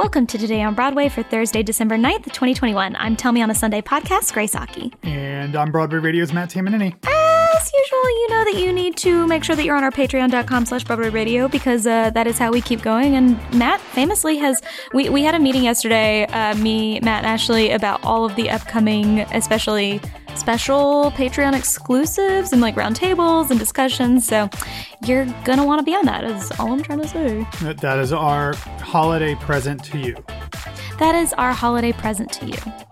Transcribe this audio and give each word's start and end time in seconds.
Welcome 0.00 0.26
to 0.28 0.38
Today 0.38 0.62
on 0.62 0.74
Broadway 0.74 1.10
for 1.10 1.22
Thursday, 1.22 1.62
December 1.62 1.98
9th, 1.98 2.24
2021. 2.24 2.96
I'm 2.96 3.16
Tell 3.16 3.32
Me 3.32 3.42
on 3.42 3.50
a 3.50 3.54
Sunday 3.54 3.82
podcast, 3.82 4.32
Grace 4.32 4.54
Aki. 4.54 4.94
And 5.02 5.54
I'm 5.54 5.70
Broadway 5.70 5.98
Radio's 5.98 6.32
Matt 6.32 6.48
Tamanini. 6.48 6.94
As 7.06 7.70
usual, 7.70 8.04
you 8.08 8.28
know 8.30 8.44
that 8.44 8.54
you 8.56 8.72
need 8.72 8.96
to 8.96 9.26
make 9.26 9.44
sure 9.44 9.54
that 9.54 9.62
you're 9.62 9.76
on 9.76 9.84
our 9.84 9.90
patreon.com 9.90 10.64
slash 10.64 10.84
Broadway 10.84 11.10
Radio 11.10 11.48
because 11.48 11.86
uh, 11.86 12.08
that 12.10 12.26
is 12.26 12.38
how 12.38 12.50
we 12.50 12.62
keep 12.62 12.80
going. 12.80 13.14
And 13.14 13.38
Matt 13.54 13.78
famously 13.78 14.38
has, 14.38 14.62
we, 14.94 15.10
we 15.10 15.22
had 15.22 15.34
a 15.34 15.38
meeting 15.38 15.64
yesterday, 15.64 16.24
uh, 16.28 16.54
me, 16.54 16.98
Matt, 17.00 17.24
and 17.24 17.26
Ashley, 17.26 17.70
about 17.70 18.02
all 18.02 18.24
of 18.24 18.34
the 18.36 18.48
upcoming, 18.48 19.20
especially 19.34 20.00
special 20.36 21.10
Patreon 21.12 21.54
exclusives 21.54 22.52
and 22.52 22.60
like 22.60 22.74
roundtables 22.74 23.50
and 23.50 23.58
discussions. 23.58 24.26
So 24.26 24.48
you're 25.06 25.24
to 25.58 25.64
want 25.64 25.80
to 25.80 25.84
be 25.84 25.94
on 25.94 26.06
that, 26.06 26.24
is 26.24 26.50
all 26.58 26.72
I'm 26.72 26.82
trying 26.82 27.00
to 27.00 27.08
say. 27.08 27.46
That 27.74 27.98
is 27.98 28.12
our 28.12 28.54
holiday 28.54 29.34
present 29.34 29.84
to 29.84 29.98
you. 29.98 30.16
That 30.98 31.14
is 31.14 31.32
our 31.34 31.52
holiday 31.52 31.92
present 31.92 32.32
to 32.32 32.46
you. 32.46 32.89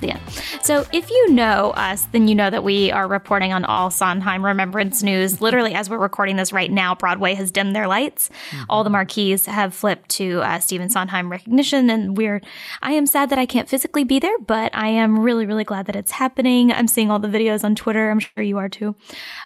Yeah. 0.00 0.18
So 0.62 0.84
if 0.92 1.10
you 1.10 1.30
know 1.32 1.70
us, 1.70 2.06
then 2.12 2.28
you 2.28 2.34
know 2.34 2.50
that 2.50 2.62
we 2.64 2.90
are 2.90 3.08
reporting 3.08 3.52
on 3.52 3.64
all 3.64 3.90
Sondheim 3.90 4.44
Remembrance 4.44 5.02
news. 5.02 5.40
Literally, 5.44 5.74
as 5.74 5.88
we're 5.88 5.98
recording 5.98 6.36
this 6.36 6.52
right 6.52 6.70
now, 6.70 6.94
Broadway 6.94 7.34
has 7.34 7.50
dimmed 7.50 7.74
their 7.74 7.88
lights. 7.88 8.28
Mm-hmm. 8.50 8.64
All 8.68 8.84
the 8.84 8.90
marquees 8.90 9.46
have 9.46 9.74
flipped 9.74 10.08
to 10.10 10.40
uh, 10.42 10.58
Stephen 10.58 10.90
Sondheim 10.90 11.30
recognition, 11.30 11.90
and 11.90 12.16
we're. 12.16 12.40
I 12.82 12.92
am 12.92 13.06
sad 13.06 13.30
that 13.30 13.38
I 13.38 13.46
can't 13.46 13.68
physically 13.68 14.04
be 14.04 14.18
there, 14.18 14.38
but 14.38 14.74
I 14.74 14.88
am 14.88 15.18
really, 15.18 15.46
really 15.46 15.64
glad 15.64 15.86
that 15.86 15.96
it's 15.96 16.12
happening. 16.12 16.72
I'm 16.72 16.88
seeing 16.88 17.10
all 17.10 17.18
the 17.18 17.28
videos 17.28 17.64
on 17.64 17.74
Twitter. 17.74 18.10
I'm 18.10 18.20
sure 18.20 18.42
you 18.42 18.58
are 18.58 18.68
too. 18.68 18.94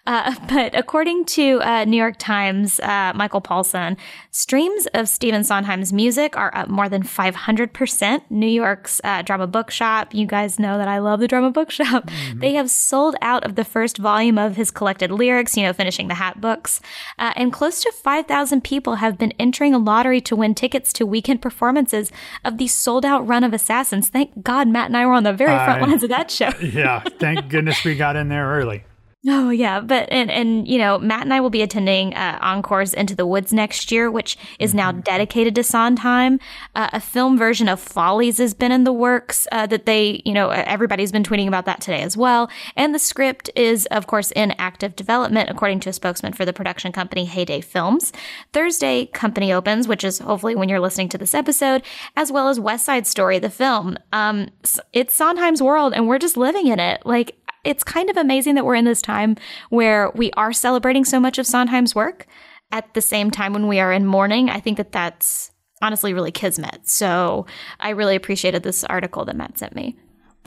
Uh, 0.06 0.34
but 0.48 0.76
according 0.76 1.24
to 1.26 1.60
uh, 1.62 1.84
New 1.84 1.96
York 1.96 2.16
Times, 2.18 2.80
uh, 2.80 3.12
Michael 3.14 3.40
Paulson, 3.40 3.96
streams 4.30 4.86
of 4.94 5.08
Stephen 5.08 5.44
Sondheim's 5.44 5.92
music 5.92 6.36
are 6.36 6.54
up 6.56 6.68
more 6.68 6.88
than 6.88 7.02
500 7.02 7.72
percent. 7.72 8.24
New 8.30 8.46
York's 8.46 9.00
uh, 9.04 9.22
Drama 9.22 9.46
Bookshop, 9.46 10.14
you 10.14 10.26
guys 10.26 10.37
guys 10.38 10.58
know 10.58 10.78
that 10.78 10.86
I 10.86 10.98
love 10.98 11.18
the 11.18 11.26
Drama 11.26 11.50
Bookshop. 11.50 12.06
Mm-hmm. 12.06 12.38
They 12.38 12.52
have 12.54 12.70
sold 12.70 13.16
out 13.20 13.44
of 13.44 13.56
the 13.56 13.64
first 13.64 13.98
volume 13.98 14.38
of 14.38 14.54
his 14.54 14.70
collected 14.70 15.10
lyrics, 15.10 15.56
you 15.56 15.64
know, 15.64 15.72
finishing 15.72 16.06
the 16.06 16.14
Hat 16.14 16.40
books. 16.40 16.80
Uh, 17.18 17.32
and 17.34 17.52
close 17.52 17.82
to 17.82 17.90
5,000 17.90 18.62
people 18.62 18.96
have 18.96 19.18
been 19.18 19.32
entering 19.38 19.74
a 19.74 19.78
lottery 19.78 20.20
to 20.20 20.36
win 20.36 20.54
tickets 20.54 20.92
to 20.92 21.04
weekend 21.04 21.42
performances 21.42 22.12
of 22.44 22.58
the 22.58 22.68
sold 22.68 23.04
out 23.04 23.26
run 23.26 23.42
of 23.42 23.52
Assassins. 23.52 24.10
Thank 24.10 24.44
God 24.44 24.68
Matt 24.68 24.86
and 24.86 24.96
I 24.96 25.06
were 25.06 25.12
on 25.12 25.24
the 25.24 25.32
very 25.32 25.50
front 25.50 25.82
uh, 25.82 25.86
lines 25.86 26.02
of 26.04 26.10
that 26.10 26.30
show. 26.30 26.50
yeah. 26.62 27.00
Thank 27.18 27.48
goodness 27.48 27.84
we 27.84 27.96
got 27.96 28.14
in 28.14 28.28
there 28.28 28.46
early. 28.48 28.84
Oh 29.30 29.50
yeah, 29.50 29.80
but 29.80 30.08
and 30.10 30.30
and 30.30 30.66
you 30.66 30.78
know 30.78 30.98
Matt 30.98 31.22
and 31.22 31.34
I 31.34 31.40
will 31.40 31.50
be 31.50 31.60
attending 31.60 32.14
uh, 32.14 32.38
Encores 32.40 32.94
Into 32.94 33.14
the 33.14 33.26
Woods 33.26 33.52
next 33.52 33.92
year, 33.92 34.10
which 34.10 34.38
is 34.58 34.74
now 34.74 34.90
mm-hmm. 34.90 35.00
dedicated 35.00 35.54
to 35.56 35.62
Sondheim. 35.62 36.40
Uh, 36.74 36.88
a 36.94 37.00
film 37.00 37.36
version 37.36 37.68
of 37.68 37.78
Follies 37.78 38.38
has 38.38 38.54
been 38.54 38.72
in 38.72 38.84
the 38.84 38.92
works 38.92 39.46
uh, 39.52 39.66
that 39.66 39.84
they 39.84 40.22
you 40.24 40.32
know 40.32 40.48
everybody's 40.48 41.12
been 41.12 41.24
tweeting 41.24 41.46
about 41.46 41.66
that 41.66 41.82
today 41.82 42.00
as 42.00 42.16
well. 42.16 42.48
And 42.74 42.94
the 42.94 42.98
script 42.98 43.50
is 43.54 43.84
of 43.86 44.06
course 44.06 44.30
in 44.30 44.52
active 44.52 44.96
development, 44.96 45.50
according 45.50 45.80
to 45.80 45.90
a 45.90 45.92
spokesman 45.92 46.32
for 46.32 46.46
the 46.46 46.54
production 46.54 46.90
company 46.90 47.26
Heyday 47.26 47.60
Films. 47.60 48.14
Thursday, 48.54 49.06
company 49.06 49.52
opens, 49.52 49.86
which 49.86 50.04
is 50.04 50.20
hopefully 50.20 50.56
when 50.56 50.70
you're 50.70 50.80
listening 50.80 51.10
to 51.10 51.18
this 51.18 51.34
episode, 51.34 51.82
as 52.16 52.32
well 52.32 52.48
as 52.48 52.58
West 52.58 52.86
Side 52.86 53.06
Story, 53.06 53.38
the 53.38 53.50
film. 53.50 53.98
Um, 54.10 54.48
it's 54.94 55.14
Sondheim's 55.14 55.60
world, 55.60 55.92
and 55.92 56.08
we're 56.08 56.18
just 56.18 56.38
living 56.38 56.68
in 56.68 56.80
it. 56.80 57.04
Like 57.04 57.37
it's 57.68 57.84
kind 57.84 58.08
of 58.08 58.16
amazing 58.16 58.54
that 58.54 58.64
we're 58.64 58.74
in 58.74 58.86
this 58.86 59.02
time 59.02 59.36
where 59.68 60.10
we 60.14 60.30
are 60.32 60.54
celebrating 60.54 61.04
so 61.04 61.20
much 61.20 61.36
of 61.36 61.46
Sondheim's 61.46 61.94
work 61.94 62.26
at 62.72 62.94
the 62.94 63.02
same 63.02 63.30
time 63.30 63.52
when 63.52 63.68
we 63.68 63.78
are 63.78 63.92
in 63.92 64.06
mourning. 64.06 64.48
I 64.48 64.58
think 64.58 64.78
that 64.78 64.90
that's 64.90 65.52
honestly 65.82 66.14
really 66.14 66.32
kismet. 66.32 66.88
So 66.88 67.44
I 67.78 67.90
really 67.90 68.16
appreciated 68.16 68.62
this 68.62 68.84
article 68.84 69.26
that 69.26 69.36
Matt 69.36 69.58
sent 69.58 69.74
me. 69.74 69.96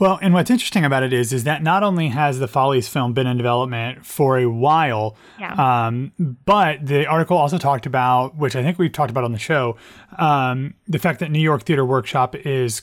Well, 0.02 0.18
and 0.20 0.34
what's 0.34 0.50
interesting 0.50 0.84
about 0.84 1.04
it 1.04 1.12
is, 1.12 1.32
is 1.32 1.44
that 1.44 1.62
not 1.62 1.84
only 1.84 2.08
has 2.08 2.40
the 2.40 2.48
Follies 2.48 2.88
film 2.88 3.12
been 3.12 3.28
in 3.28 3.36
development 3.36 4.04
for 4.04 4.36
a 4.36 4.46
while, 4.46 5.14
yeah. 5.38 5.86
um, 5.86 6.10
but 6.44 6.84
the 6.84 7.06
article 7.06 7.36
also 7.36 7.56
talked 7.56 7.86
about, 7.86 8.36
which 8.36 8.56
I 8.56 8.64
think 8.64 8.80
we've 8.80 8.90
talked 8.90 9.12
about 9.12 9.22
on 9.22 9.30
the 9.30 9.38
show, 9.38 9.76
um, 10.18 10.74
the 10.88 10.98
fact 10.98 11.20
that 11.20 11.30
New 11.30 11.38
York 11.38 11.62
Theater 11.62 11.84
Workshop 11.84 12.34
is 12.34 12.82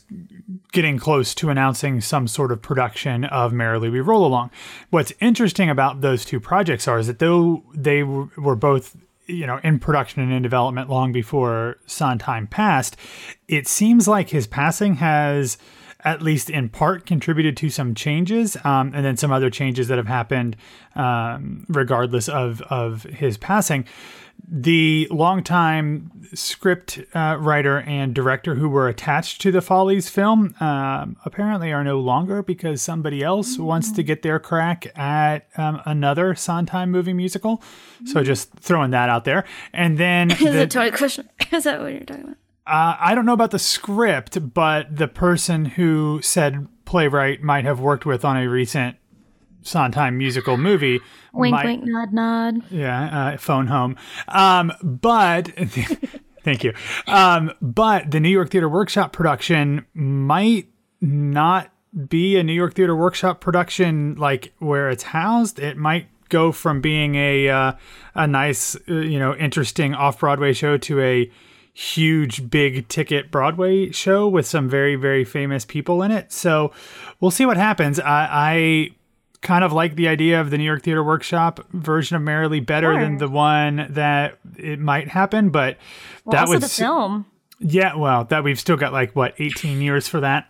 getting 0.71 0.97
close 0.97 1.35
to 1.35 1.49
announcing 1.49 1.99
some 1.99 2.25
sort 2.25 2.53
of 2.53 2.61
production 2.61 3.25
of 3.25 3.51
Merrily 3.51 3.89
We 3.89 3.99
Roll 3.99 4.25
Along. 4.25 4.49
What's 4.89 5.11
interesting 5.19 5.69
about 5.69 5.99
those 5.99 6.23
two 6.23 6.39
projects 6.39 6.87
are 6.87 6.99
is 6.99 7.07
that 7.07 7.19
though 7.19 7.65
they 7.75 8.01
were 8.01 8.55
both 8.55 8.95
you 9.27 9.45
know 9.45 9.59
in 9.61 9.77
production 9.77 10.21
and 10.21 10.31
in 10.31 10.41
development 10.41 10.89
long 10.89 11.11
before 11.11 11.79
Sondheim 11.85 12.47
passed, 12.47 12.95
it 13.49 13.67
seems 13.67 14.07
like 14.07 14.29
his 14.29 14.47
passing 14.47 14.95
has 14.95 15.57
at 16.03 16.21
least 16.21 16.49
in 16.49 16.69
part 16.69 17.05
contributed 17.05 17.57
to 17.57 17.69
some 17.69 17.93
changes, 17.93 18.57
um, 18.63 18.91
and 18.93 19.05
then 19.05 19.17
some 19.17 19.31
other 19.31 19.49
changes 19.49 19.87
that 19.87 19.97
have 19.97 20.07
happened 20.07 20.55
um, 20.95 21.65
regardless 21.67 22.29
of 22.29 22.61
of 22.63 23.03
his 23.03 23.37
passing. 23.37 23.85
The 24.47 25.07
longtime 25.11 26.11
script 26.33 26.99
uh, 27.13 27.37
writer 27.39 27.81
and 27.81 28.13
director 28.13 28.55
who 28.55 28.69
were 28.69 28.87
attached 28.87 29.41
to 29.41 29.51
the 29.51 29.61
Follies 29.61 30.09
film 30.09 30.55
um, 30.59 31.17
apparently 31.25 31.73
are 31.73 31.83
no 31.83 31.99
longer 31.99 32.41
because 32.41 32.81
somebody 32.81 33.21
else 33.21 33.53
mm-hmm. 33.53 33.65
wants 33.65 33.91
to 33.91 34.03
get 34.03 34.21
their 34.21 34.39
crack 34.39 34.97
at 34.97 35.47
um, 35.57 35.81
another 35.85 36.35
Sondheim 36.35 36.89
movie 36.89 37.13
musical. 37.13 37.57
Mm-hmm. 37.57 38.07
So 38.07 38.23
just 38.23 38.51
throwing 38.53 38.91
that 38.91 39.09
out 39.09 39.25
there. 39.25 39.43
And 39.73 39.97
then 39.97 40.31
is 40.31 40.39
the, 40.39 40.61
it 40.61 40.71
toy 40.71 40.91
question? 40.91 41.29
Is 41.51 41.65
that 41.65 41.81
what 41.81 41.91
you're 41.91 42.01
talking 42.01 42.23
about? 42.23 42.37
Uh, 42.69 42.95
I 42.99 43.15
don't 43.15 43.25
know 43.25 43.33
about 43.33 43.49
the 43.51 43.59
script, 43.59 44.53
but 44.53 44.95
the 44.95 45.07
person 45.07 45.65
who 45.65 46.19
said 46.21 46.67
playwright 46.85 47.41
might 47.41 47.65
have 47.65 47.79
worked 47.79 48.05
with 48.05 48.23
on 48.23 48.37
a 48.37 48.47
recent 48.47 48.95
Sondheim 49.63 50.17
musical 50.17 50.55
movie. 50.55 50.99
Wink, 51.33 51.51
might, 51.51 51.65
wink, 51.65 51.83
nod, 51.85 52.13
nod. 52.13 52.71
Yeah, 52.71 53.31
uh, 53.33 53.37
phone 53.37 53.67
home. 53.67 53.95
Um, 54.27 54.71
but 54.83 55.47
thank 56.43 56.63
you. 56.63 56.73
Um, 57.07 57.51
but 57.59 58.11
the 58.11 58.19
New 58.19 58.29
York 58.29 58.51
Theater 58.51 58.69
Workshop 58.69 59.13
production 59.13 59.85
might 59.95 60.67
not 61.01 61.71
be 62.07 62.37
a 62.37 62.43
New 62.43 62.53
York 62.53 62.75
Theater 62.75 62.95
Workshop 62.95 63.41
production 63.41 64.15
like 64.15 64.53
where 64.59 64.91
it's 64.91 65.03
housed. 65.03 65.57
It 65.59 65.75
might 65.75 66.07
go 66.29 66.51
from 66.51 66.81
being 66.81 67.15
a 67.15 67.49
uh, 67.49 67.71
a 68.13 68.27
nice, 68.27 68.75
uh, 68.87 68.93
you 68.93 69.17
know, 69.17 69.35
interesting 69.35 69.95
off 69.95 70.19
Broadway 70.19 70.53
show 70.53 70.77
to 70.77 71.01
a 71.01 71.31
huge 71.73 72.49
big 72.49 72.87
ticket 72.87 73.31
Broadway 73.31 73.91
show 73.91 74.27
with 74.27 74.45
some 74.45 74.69
very 74.69 74.95
very 74.95 75.23
famous 75.23 75.65
people 75.65 76.03
in 76.03 76.11
it. 76.11 76.31
So 76.31 76.71
we'll 77.19 77.31
see 77.31 77.45
what 77.45 77.57
happens. 77.57 77.99
I, 77.99 78.27
I 78.31 78.89
kind 79.41 79.63
of 79.63 79.71
like 79.71 79.95
the 79.95 80.07
idea 80.07 80.41
of 80.41 80.49
the 80.49 80.57
New 80.57 80.65
York 80.65 80.83
Theater 80.83 81.03
Workshop 81.03 81.59
version 81.71 82.15
of 82.15 82.21
Merrily 82.21 82.59
better 82.59 82.93
sure. 82.93 83.01
than 83.01 83.17
the 83.17 83.29
one 83.29 83.87
that 83.91 84.37
it 84.57 84.79
might 84.79 85.07
happen, 85.07 85.49
but 85.49 85.77
well, 86.25 86.33
that 86.33 86.49
was 86.49 86.61
the 86.61 86.69
film. 86.69 87.25
Yeah, 87.59 87.95
well, 87.95 88.25
that 88.25 88.43
we've 88.43 88.59
still 88.59 88.77
got 88.77 88.93
like 88.93 89.15
what 89.15 89.35
18 89.37 89.81
years 89.81 90.07
for 90.07 90.21
that. 90.21 90.47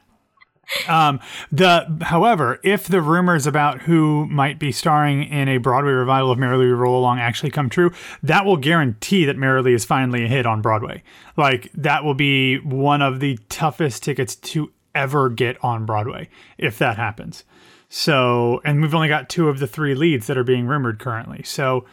Um, 0.88 1.20
the 1.52 1.98
however, 2.02 2.60
if 2.64 2.88
the 2.88 3.02
rumors 3.02 3.48
about 3.48 3.82
who 3.82 4.28
might 4.28 4.60
be 4.60 4.72
starring 4.72 5.24
in 5.24 5.48
a 5.48 5.58
Broadway 5.58 5.92
revival 5.92 6.32
of 6.32 6.38
Merrily 6.38 6.68
We 6.68 6.72
Roll 6.74 7.00
Along 7.00 7.20
actually 7.20 7.52
come 7.52 7.70
true, 7.70 7.92
that 8.24 8.46
will 8.46 8.58
guarantee 8.58 9.26
that 9.26 9.38
Merrily 9.38 9.74
is 9.74 9.86
finally 9.86 10.26
a 10.26 10.28
hit 10.28 10.46
on 10.46 10.62
Broadway. 10.62 11.04
Like 11.38 11.72
that 11.74 12.04
will 12.04 12.14
be 12.14 12.60
one 12.60 13.02
of 13.02 13.20
the 13.20 13.40
toughest 13.50 14.04
tickets 14.04 14.36
to 14.36 14.72
ever 14.94 15.30
get 15.30 15.58
on 15.64 15.86
Broadway 15.86 16.30
if 16.58 16.78
that 16.78 16.98
happens. 16.98 17.44
So, 17.90 18.62
and 18.64 18.82
we've 18.82 18.94
only 18.94 19.08
got 19.08 19.30
two 19.30 19.50
of 19.50 19.60
the 19.60 19.68
three 19.68 19.96
leads 19.96 20.28
that 20.28 20.38
are 20.38 20.44
being 20.44 20.68
rumored 20.68 21.00
currently. 21.00 21.42
So, 21.44 21.86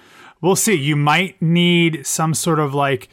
we'll 0.42 0.56
see. 0.56 0.74
You 0.74 0.96
might 0.96 1.40
need 1.40 2.06
some 2.06 2.34
sort 2.34 2.58
of 2.58 2.74
like 2.74 3.08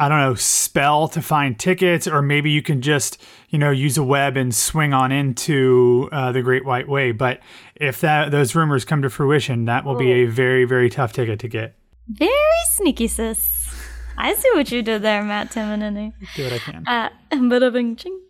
I 0.00 0.08
don't 0.08 0.20
know, 0.20 0.34
spell 0.34 1.08
to 1.08 1.20
find 1.20 1.58
tickets, 1.58 2.06
or 2.06 2.22
maybe 2.22 2.50
you 2.50 2.62
can 2.62 2.80
just, 2.80 3.20
you 3.48 3.58
know, 3.58 3.70
use 3.70 3.98
a 3.98 4.04
web 4.04 4.36
and 4.36 4.54
swing 4.54 4.92
on 4.92 5.10
into 5.10 6.08
uh, 6.12 6.30
the 6.30 6.40
Great 6.40 6.64
White 6.64 6.88
Way. 6.88 7.10
But 7.10 7.40
if 7.74 8.00
that 8.00 8.30
those 8.30 8.54
rumors 8.54 8.84
come 8.84 9.02
to 9.02 9.10
fruition, 9.10 9.64
that 9.64 9.84
will 9.84 9.96
be 9.96 10.12
a 10.12 10.26
very, 10.26 10.64
very 10.64 10.88
tough 10.88 11.12
ticket 11.12 11.40
to 11.40 11.48
get. 11.48 11.74
Very 12.08 12.30
sneaky, 12.70 13.08
sis. 13.08 13.68
I 14.16 14.34
see 14.34 14.48
what 14.54 14.70
you 14.70 14.82
did 14.82 15.02
there, 15.02 15.22
Matt 15.22 15.50
Tamanini. 15.50 16.12
Do 16.34 16.44
what 16.44 16.52
I 16.52 16.58
can. 16.58 16.84
Uh, 16.86 17.10
bada 17.32 17.72
bing 17.72 17.96
ching. 17.96 18.20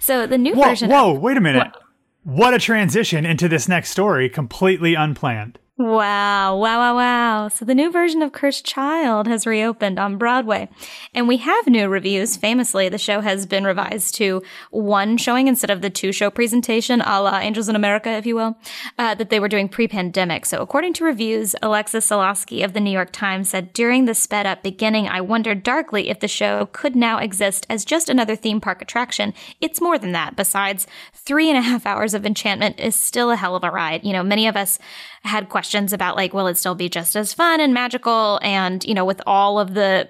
So 0.00 0.26
the 0.26 0.38
new 0.38 0.54
whoa, 0.54 0.64
version. 0.64 0.90
Whoa! 0.90 1.14
Of, 1.14 1.20
wait 1.20 1.36
a 1.36 1.40
minute. 1.40 1.58
What? 1.58 1.82
what 2.22 2.54
a 2.54 2.58
transition 2.58 3.24
into 3.24 3.48
this 3.48 3.68
next 3.68 3.90
story, 3.90 4.28
completely 4.28 4.94
unplanned. 4.94 5.58
Wow, 5.80 6.56
wow, 6.56 6.80
wow, 6.80 6.96
wow. 6.96 7.46
So 7.46 7.64
the 7.64 7.72
new 7.72 7.92
version 7.92 8.20
of 8.20 8.32
Cursed 8.32 8.64
Child 8.64 9.28
has 9.28 9.46
reopened 9.46 10.00
on 10.00 10.18
Broadway. 10.18 10.68
And 11.14 11.28
we 11.28 11.36
have 11.36 11.68
new 11.68 11.88
reviews. 11.88 12.36
Famously, 12.36 12.88
the 12.88 12.98
show 12.98 13.20
has 13.20 13.46
been 13.46 13.62
revised 13.62 14.16
to 14.16 14.42
one 14.72 15.16
showing 15.18 15.46
instead 15.46 15.70
of 15.70 15.80
the 15.80 15.88
two 15.88 16.10
show 16.10 16.30
presentation, 16.30 17.00
a 17.00 17.22
la 17.22 17.38
Angels 17.38 17.68
in 17.68 17.76
America, 17.76 18.10
if 18.10 18.26
you 18.26 18.34
will, 18.34 18.58
uh, 18.98 19.14
that 19.14 19.30
they 19.30 19.38
were 19.38 19.46
doing 19.46 19.68
pre 19.68 19.86
pandemic. 19.86 20.46
So 20.46 20.60
according 20.62 20.94
to 20.94 21.04
reviews, 21.04 21.54
Alexis 21.62 22.10
Soloski 22.10 22.64
of 22.64 22.72
the 22.72 22.80
New 22.80 22.90
York 22.90 23.12
Times 23.12 23.50
said, 23.50 23.72
During 23.72 24.06
the 24.06 24.16
sped 24.16 24.46
up 24.46 24.64
beginning, 24.64 25.06
I 25.06 25.20
wondered 25.20 25.62
darkly 25.62 26.08
if 26.08 26.18
the 26.18 26.26
show 26.26 26.66
could 26.72 26.96
now 26.96 27.18
exist 27.18 27.68
as 27.70 27.84
just 27.84 28.08
another 28.08 28.34
theme 28.34 28.60
park 28.60 28.82
attraction. 28.82 29.32
It's 29.60 29.80
more 29.80 29.96
than 29.96 30.10
that. 30.10 30.34
Besides, 30.34 30.88
three 31.14 31.48
and 31.48 31.56
a 31.56 31.62
half 31.62 31.86
hours 31.86 32.14
of 32.14 32.26
enchantment 32.26 32.80
is 32.80 32.96
still 32.96 33.30
a 33.30 33.36
hell 33.36 33.54
of 33.54 33.62
a 33.62 33.70
ride. 33.70 34.04
You 34.04 34.12
know, 34.12 34.24
many 34.24 34.48
of 34.48 34.56
us 34.56 34.80
had 35.22 35.48
questions 35.48 35.67
about 35.92 36.16
like, 36.16 36.32
will 36.32 36.46
it 36.46 36.56
still 36.56 36.74
be 36.74 36.88
just 36.88 37.16
as 37.16 37.32
fun 37.32 37.60
and 37.60 37.74
magical? 37.74 38.38
And, 38.42 38.84
you 38.84 38.94
know, 38.94 39.04
with 39.04 39.20
all 39.26 39.58
of 39.58 39.74
the 39.74 40.08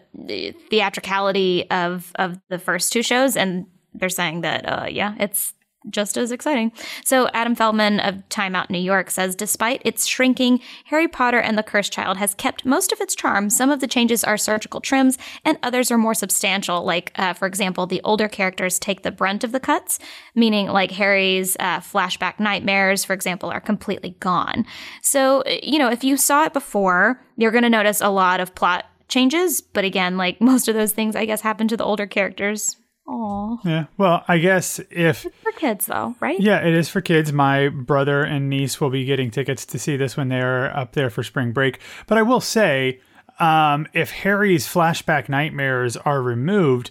theatricality 0.70 1.70
of, 1.70 2.12
of 2.16 2.38
the 2.48 2.58
first 2.58 2.92
two 2.92 3.02
shows. 3.02 3.36
And 3.36 3.66
they're 3.94 4.08
saying 4.08 4.42
that, 4.42 4.68
uh, 4.68 4.86
yeah, 4.88 5.14
it's 5.18 5.54
just 5.90 6.16
as 6.16 6.32
exciting. 6.32 6.72
So, 7.04 7.28
Adam 7.34 7.54
Feldman 7.54 8.00
of 8.00 8.28
Time 8.28 8.54
Out 8.54 8.70
New 8.70 8.78
York 8.78 9.10
says 9.10 9.34
despite 9.34 9.82
its 9.84 10.06
shrinking, 10.06 10.60
Harry 10.86 11.08
Potter 11.08 11.38
and 11.38 11.56
the 11.56 11.62
Cursed 11.62 11.92
Child 11.92 12.16
has 12.18 12.34
kept 12.34 12.64
most 12.64 12.92
of 12.92 13.00
its 13.00 13.14
charm. 13.14 13.50
Some 13.50 13.70
of 13.70 13.80
the 13.80 13.86
changes 13.86 14.24
are 14.24 14.36
surgical 14.36 14.80
trims, 14.80 15.18
and 15.44 15.58
others 15.62 15.90
are 15.90 15.98
more 15.98 16.14
substantial. 16.14 16.84
Like, 16.84 17.12
uh, 17.16 17.32
for 17.32 17.46
example, 17.46 17.86
the 17.86 18.00
older 18.04 18.28
characters 18.28 18.78
take 18.78 19.02
the 19.02 19.10
brunt 19.10 19.44
of 19.44 19.52
the 19.52 19.60
cuts, 19.60 19.98
meaning 20.34 20.68
like 20.68 20.90
Harry's 20.92 21.56
uh, 21.60 21.80
flashback 21.80 22.38
nightmares, 22.38 23.04
for 23.04 23.12
example, 23.12 23.50
are 23.50 23.60
completely 23.60 24.16
gone. 24.20 24.66
So, 25.02 25.42
you 25.62 25.78
know, 25.78 25.90
if 25.90 26.04
you 26.04 26.16
saw 26.16 26.44
it 26.44 26.52
before, 26.52 27.20
you're 27.36 27.50
going 27.50 27.62
to 27.62 27.70
notice 27.70 28.00
a 28.00 28.08
lot 28.08 28.40
of 28.40 28.54
plot 28.54 28.84
changes. 29.08 29.60
But 29.60 29.84
again, 29.84 30.16
like 30.16 30.40
most 30.40 30.68
of 30.68 30.74
those 30.74 30.92
things, 30.92 31.16
I 31.16 31.24
guess, 31.24 31.40
happen 31.40 31.68
to 31.68 31.76
the 31.76 31.84
older 31.84 32.06
characters 32.06 32.76
Oh. 33.10 33.58
Yeah. 33.64 33.86
Well, 33.96 34.22
I 34.28 34.36
guess 34.36 34.80
if 34.90 35.24
it's 35.24 35.36
for 35.42 35.52
kids 35.52 35.86
though, 35.86 36.14
right? 36.20 36.38
Yeah, 36.38 36.58
it 36.58 36.74
is 36.74 36.90
for 36.90 37.00
kids. 37.00 37.32
My 37.32 37.68
brother 37.68 38.22
and 38.22 38.50
niece 38.50 38.80
will 38.80 38.90
be 38.90 39.06
getting 39.06 39.30
tickets 39.30 39.64
to 39.66 39.78
see 39.78 39.96
this 39.96 40.16
when 40.16 40.28
they're 40.28 40.76
up 40.76 40.92
there 40.92 41.08
for 41.08 41.22
spring 41.22 41.52
break. 41.52 41.80
But 42.06 42.18
I 42.18 42.22
will 42.22 42.42
say, 42.42 43.00
um, 43.40 43.86
if 43.94 44.10
Harry's 44.10 44.66
flashback 44.66 45.28
nightmares 45.30 45.96
are 45.96 46.20
removed, 46.20 46.90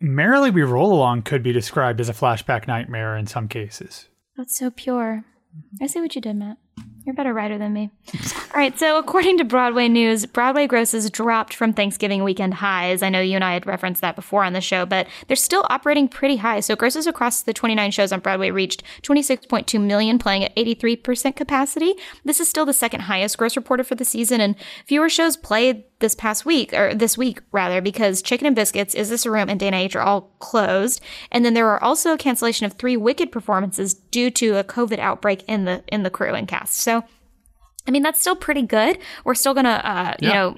Merrily 0.00 0.50
We 0.50 0.62
Roll 0.62 0.94
Along 0.94 1.22
could 1.22 1.42
be 1.42 1.52
described 1.52 2.00
as 2.00 2.08
a 2.08 2.14
flashback 2.14 2.66
nightmare 2.66 3.16
in 3.16 3.26
some 3.26 3.48
cases. 3.48 4.08
That's 4.36 4.56
so 4.56 4.70
pure. 4.70 5.24
I 5.82 5.88
see 5.88 6.00
what 6.00 6.14
you 6.14 6.20
did, 6.20 6.36
Matt. 6.36 6.56
You're 7.08 7.14
a 7.14 7.16
better 7.16 7.32
writer 7.32 7.56
than 7.56 7.72
me. 7.72 7.90
All 8.12 8.60
right, 8.60 8.78
so 8.78 8.98
according 8.98 9.38
to 9.38 9.44
Broadway 9.44 9.88
News, 9.88 10.26
Broadway 10.26 10.66
grosses 10.66 11.08
dropped 11.10 11.54
from 11.54 11.72
Thanksgiving 11.72 12.22
weekend 12.22 12.52
highs. 12.52 13.02
I 13.02 13.08
know 13.08 13.20
you 13.22 13.34
and 13.34 13.44
I 13.44 13.54
had 13.54 13.66
referenced 13.66 14.02
that 14.02 14.14
before 14.14 14.44
on 14.44 14.52
the 14.52 14.60
show, 14.60 14.84
but 14.84 15.06
they're 15.26 15.34
still 15.34 15.64
operating 15.70 16.08
pretty 16.08 16.36
high. 16.36 16.60
So 16.60 16.76
grosses 16.76 17.06
across 17.06 17.40
the 17.40 17.54
29 17.54 17.92
shows 17.92 18.12
on 18.12 18.20
Broadway 18.20 18.50
reached 18.50 18.82
26.2 19.04 19.80
million, 19.80 20.18
playing 20.18 20.44
at 20.44 20.54
83% 20.54 21.34
capacity. 21.34 21.94
This 22.26 22.40
is 22.40 22.48
still 22.48 22.66
the 22.66 22.74
second 22.74 23.00
highest 23.00 23.38
gross 23.38 23.56
reported 23.56 23.84
for 23.84 23.94
the 23.94 24.04
season, 24.04 24.42
and 24.42 24.54
fewer 24.84 25.08
shows 25.08 25.38
played 25.38 25.84
this 26.00 26.14
past 26.14 26.44
week, 26.44 26.72
or 26.74 26.94
this 26.94 27.18
week 27.18 27.40
rather, 27.52 27.80
because 27.80 28.22
Chicken 28.22 28.46
and 28.46 28.54
Biscuits, 28.54 28.94
Is 28.94 29.08
This 29.08 29.26
a 29.26 29.30
Room, 29.30 29.48
and 29.48 29.58
Dana 29.58 29.78
H 29.78 29.96
are 29.96 30.02
all 30.02 30.32
closed. 30.40 31.00
And 31.32 31.44
then 31.44 31.54
there 31.54 31.68
are 31.68 31.82
also 31.82 32.12
a 32.12 32.18
cancellation 32.18 32.66
of 32.66 32.74
three 32.74 32.96
Wicked 32.96 33.32
performances 33.32 33.94
due 33.94 34.30
to 34.32 34.58
a 34.58 34.64
COVID 34.64 34.98
outbreak 34.98 35.42
in 35.48 35.64
the 35.64 35.82
in 35.88 36.02
the 36.02 36.10
crew 36.10 36.34
and 36.34 36.46
cast. 36.46 36.67
So 36.70 37.04
I 37.88 37.90
mean, 37.90 38.02
that's 38.02 38.20
still 38.20 38.36
pretty 38.36 38.62
good. 38.62 38.98
We're 39.24 39.34
still 39.34 39.54
going 39.54 39.64
to, 39.64 39.70
uh, 39.70 40.14
yeah. 40.20 40.28
you 40.28 40.34
know, 40.34 40.56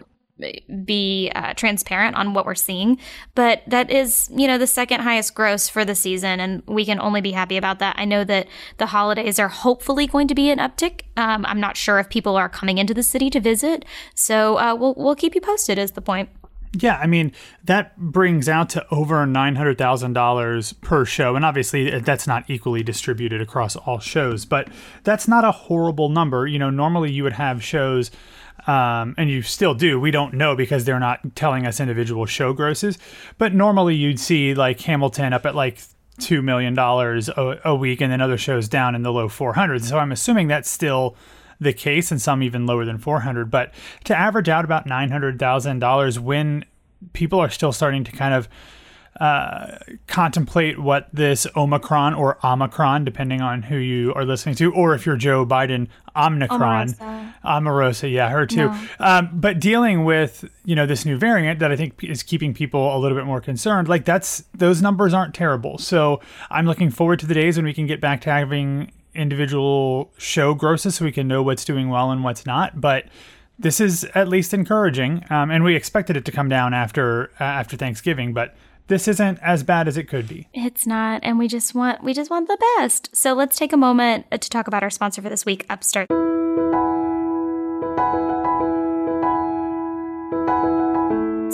be 0.85 1.31
uh, 1.35 1.55
transparent 1.55 2.17
on 2.17 2.35
what 2.35 2.45
we're 2.45 2.55
seeing. 2.55 2.99
But 3.35 3.63
that 3.67 3.91
is, 3.91 4.29
you 4.35 4.49
know, 4.49 4.59
the 4.59 4.67
second 4.67 5.03
highest 5.03 5.35
gross 5.35 5.69
for 5.69 5.85
the 5.85 5.95
season, 5.95 6.41
and 6.41 6.63
we 6.67 6.85
can 6.85 6.99
only 6.99 7.21
be 7.21 7.33
happy 7.33 7.57
about 7.57 7.79
that. 7.79 7.95
I 7.99 8.05
know 8.05 8.25
that 8.25 8.49
the 8.79 8.87
holidays 8.87 9.39
are 9.39 9.49
hopefully 9.49 10.07
going 10.07 10.29
to 10.29 10.35
be 10.35 10.51
an 10.51 10.59
uptick. 10.59 11.03
Um, 11.17 11.45
I'm 11.47 11.61
not 11.61 11.77
sure 11.77 11.99
if 11.99 12.09
people 12.09 12.37
are 12.37 12.49
coming 12.49 12.79
into 12.79 12.95
the 12.95 13.03
city 13.03 13.31
to 13.31 13.41
visit, 13.41 13.85
so 14.15 14.59
uh, 14.59 14.75
we'll 14.75 14.95
we'll 14.97 15.15
keep 15.15 15.35
you 15.35 15.41
posted. 15.41 15.79
Is 15.79 15.93
the 15.93 16.01
point? 16.01 16.31
Yeah, 16.73 16.99
I 16.99 17.07
mean 17.09 17.33
that 17.65 17.99
brings 17.99 18.49
out 18.49 18.71
to 18.71 18.87
over 18.93 19.27
nine 19.27 19.57
hundred 19.57 19.77
thousand 19.77 20.13
dollars 20.13 20.73
per 20.73 21.05
show, 21.05 21.35
and 21.35 21.45
obviously 21.45 21.93
uh, 21.93 21.99
that's 21.99 22.29
not 22.29 22.49
equally 22.49 22.85
distributed 22.85 23.41
across 23.41 23.75
all 23.75 23.99
shows, 23.99 24.45
but 24.45 24.69
that's 25.03 25.27
not 25.27 25.45
a 25.45 25.51
horrible 25.51 26.11
number. 26.11 26.47
You 26.47 26.61
know, 26.61 26.71
normally 26.71 27.11
you 27.11 27.25
would 27.25 27.33
have 27.33 27.63
shows, 27.63 28.13
um, 28.69 29.17
and 29.19 29.29
you 29.29 29.43
still 29.43 29.75
do. 29.75 29.99
We 29.99 30.13
don't 30.13 30.35
know 30.35 30.55
because 30.55 30.85
they're 30.85 31.01
not 31.01 31.35
telling 31.35 31.67
us 31.67 31.81
individual 31.81 32.25
show 32.25 32.53
grosses, 32.53 32.99
but 33.37 33.53
normally 33.53 33.97
you'd 33.97 34.21
see 34.21 34.55
like 34.55 34.81
Hamilton 34.81 35.33
up 35.33 35.47
at 35.47 35.57
like 35.57 35.81
two 36.21 36.41
million 36.41 36.75
dollars 36.75 37.29
a 37.37 37.75
week, 37.75 38.01
and 38.01 38.13
then 38.13 38.21
other 38.21 38.39
shows 38.39 38.69
down 38.69 38.95
in 38.95 39.03
the 39.03 39.13
low 39.13 39.29
four 39.29 39.55
hundreds. 39.55 39.89
So 39.89 39.99
I'm 39.99 40.13
assuming 40.13 40.47
that's 40.47 40.71
still 40.71 41.17
the 41.61 41.73
case, 41.73 42.11
and 42.11 42.21
some 42.21 42.43
even 42.43 42.67
lower 42.67 42.85
than 42.85 42.99
400. 42.99 43.51
But 43.51 43.73
to 44.05 44.19
average 44.19 44.49
out 44.49 44.65
about 44.65 44.87
$900,000 44.87 46.19
when 46.19 46.65
people 47.13 47.39
are 47.39 47.51
still 47.51 47.73
starting 47.73 48.05
to 48.05 48.13
kind 48.13 48.35
of 48.35 48.49
uh, 49.19 49.77
contemplate 50.07 50.79
what 50.79 51.09
this 51.13 51.47
Omicron 51.55 52.15
or 52.15 52.39
Omicron, 52.45 53.05
depending 53.05 53.43
on 53.43 53.63
who 53.63 53.77
you 53.77 54.15
are 54.15 54.25
listening 54.25 54.55
to, 54.55 54.73
or 54.73 54.95
if 54.95 55.05
you're 55.05 55.17
Joe 55.17 55.45
Biden, 55.45 55.89
Omicron, 56.17 56.95
Omarosa, 56.95 57.35
Omarosa 57.45 58.11
yeah, 58.11 58.31
her 58.31 58.47
too. 58.47 58.69
No. 58.69 58.87
Um, 58.99 59.31
but 59.35 59.61
dealing 59.61 60.05
with 60.05 60.49
you 60.65 60.75
know 60.75 60.87
this 60.87 61.05
new 61.05 61.19
variant 61.19 61.59
that 61.59 61.71
I 61.71 61.77
think 61.77 62.03
is 62.03 62.23
keeping 62.23 62.55
people 62.55 62.97
a 62.97 62.99
little 62.99 63.17
bit 63.17 63.27
more 63.27 63.41
concerned. 63.41 63.89
Like 63.89 64.05
that's 64.05 64.45
those 64.55 64.81
numbers 64.81 65.13
aren't 65.13 65.35
terrible. 65.35 65.77
So 65.77 66.21
I'm 66.49 66.65
looking 66.65 66.91
forward 66.91 67.19
to 67.21 67.27
the 67.27 67.35
days 67.35 67.57
when 67.57 67.67
we 67.67 67.75
can 67.75 67.87
get 67.87 68.01
back 68.01 68.23
to 68.23 68.31
having 68.31 68.91
individual 69.15 70.13
show 70.19 70.55
grosses 70.55 70.97
so 70.97 71.05
we 71.05 71.13
can 71.13 71.29
know 71.29 71.43
what's 71.43 71.65
doing 71.65 71.89
well 71.89 72.11
and 72.11 72.25
what's 72.25 72.47
not. 72.47 72.81
But 72.81 73.07
this 73.59 73.81
is 73.81 74.05
at 74.15 74.29
least 74.29 74.55
encouraging, 74.55 75.25
um, 75.31 75.51
and 75.51 75.63
we 75.63 75.77
expected 75.77 76.17
it 76.17 76.25
to 76.25 76.33
come 76.33 76.49
down 76.49 76.73
after 76.73 77.31
uh, 77.41 77.45
after 77.45 77.77
Thanksgiving, 77.77 78.33
but 78.33 78.57
this 78.87 79.07
isn't 79.07 79.39
as 79.41 79.63
bad 79.63 79.87
as 79.87 79.97
it 79.97 80.09
could 80.09 80.27
be. 80.27 80.49
It's 80.53 80.87
not, 80.87 81.21
and 81.23 81.39
we 81.39 81.47
just 81.47 81.75
want 81.75 82.03
we 82.03 82.13
just 82.13 82.31
want 82.31 82.49
the 82.49 82.59
best. 82.79 83.15
So 83.15 83.35
let's 83.35 83.57
take 83.57 83.73
a 83.73 83.77
moment 83.77 84.31
to 84.31 84.51
talk 84.51 84.67
about 84.67 84.83
our 84.83 84.91
sponsor 84.91 85.23
for 85.23 85.29
this 85.29 85.47
week, 85.47 85.65
Upstart. 85.71 86.09